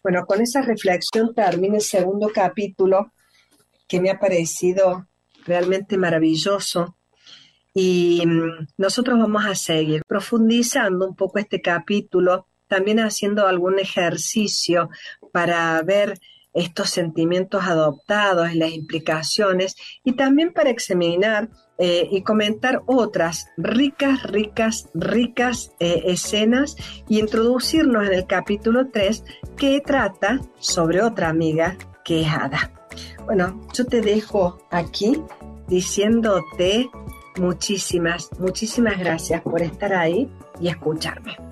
Bueno, 0.03 0.26
con 0.26 0.41
esa 0.41 0.61
reflexión 0.61 1.34
termina 1.34 1.76
el 1.76 1.82
segundo 1.82 2.30
capítulo 2.34 3.11
que 3.88 3.99
me 3.99 4.11
ha 4.11 4.20
parecido 4.20 5.07
realmente 5.45 5.97
maravilloso. 5.97 6.95
Y 7.74 8.24
mm, 8.26 8.68
nosotros 8.78 9.18
vamos 9.18 9.45
a 9.45 9.55
seguir 9.55 10.03
profundizando 10.05 11.07
un 11.07 11.15
poco 11.15 11.39
este 11.39 11.61
capítulo, 11.61 12.47
también 12.68 12.99
haciendo 12.99 13.47
algún 13.47 13.80
ejercicio 13.80 14.89
para 15.32 15.82
ver 15.84 16.20
estos 16.58 16.89
sentimientos 16.89 17.64
adoptados, 17.64 18.55
las 18.55 18.72
implicaciones 18.72 19.76
y 20.03 20.14
también 20.14 20.53
para 20.53 20.72
examinar 20.72 21.49
eh, 21.78 22.08
y 22.12 22.24
comentar 22.24 22.82
otras 22.88 23.47
ricas, 23.58 24.24
ricas, 24.24 24.89
ricas 24.95 25.72
eh, 25.80 26.03
escenas 26.08 26.76
y 27.08 27.20
introducirnos 27.20 28.08
en 28.08 28.14
el 28.14 28.26
capítulo 28.26 28.88
3 28.91 29.24
que 29.55 29.82
trata 29.82 30.41
sobre 30.58 31.03
otra 31.03 31.30
amiga 31.30 31.78
que 32.03 32.22
es 32.22 32.28
Ada. 32.28 32.72
Bueno, 33.26 33.62
yo 33.74 33.86
te 33.86 34.01
dejo 34.01 34.58
aquí 34.72 35.22
diciéndote 35.68 36.89
muchísimas, 37.38 38.32
muchísimas 38.39 38.97
gracias 38.97 39.41
por 39.43 39.62
estar 39.62 39.93
ahí 39.93 40.28
y 40.60 40.70
escucharme. 40.70 41.47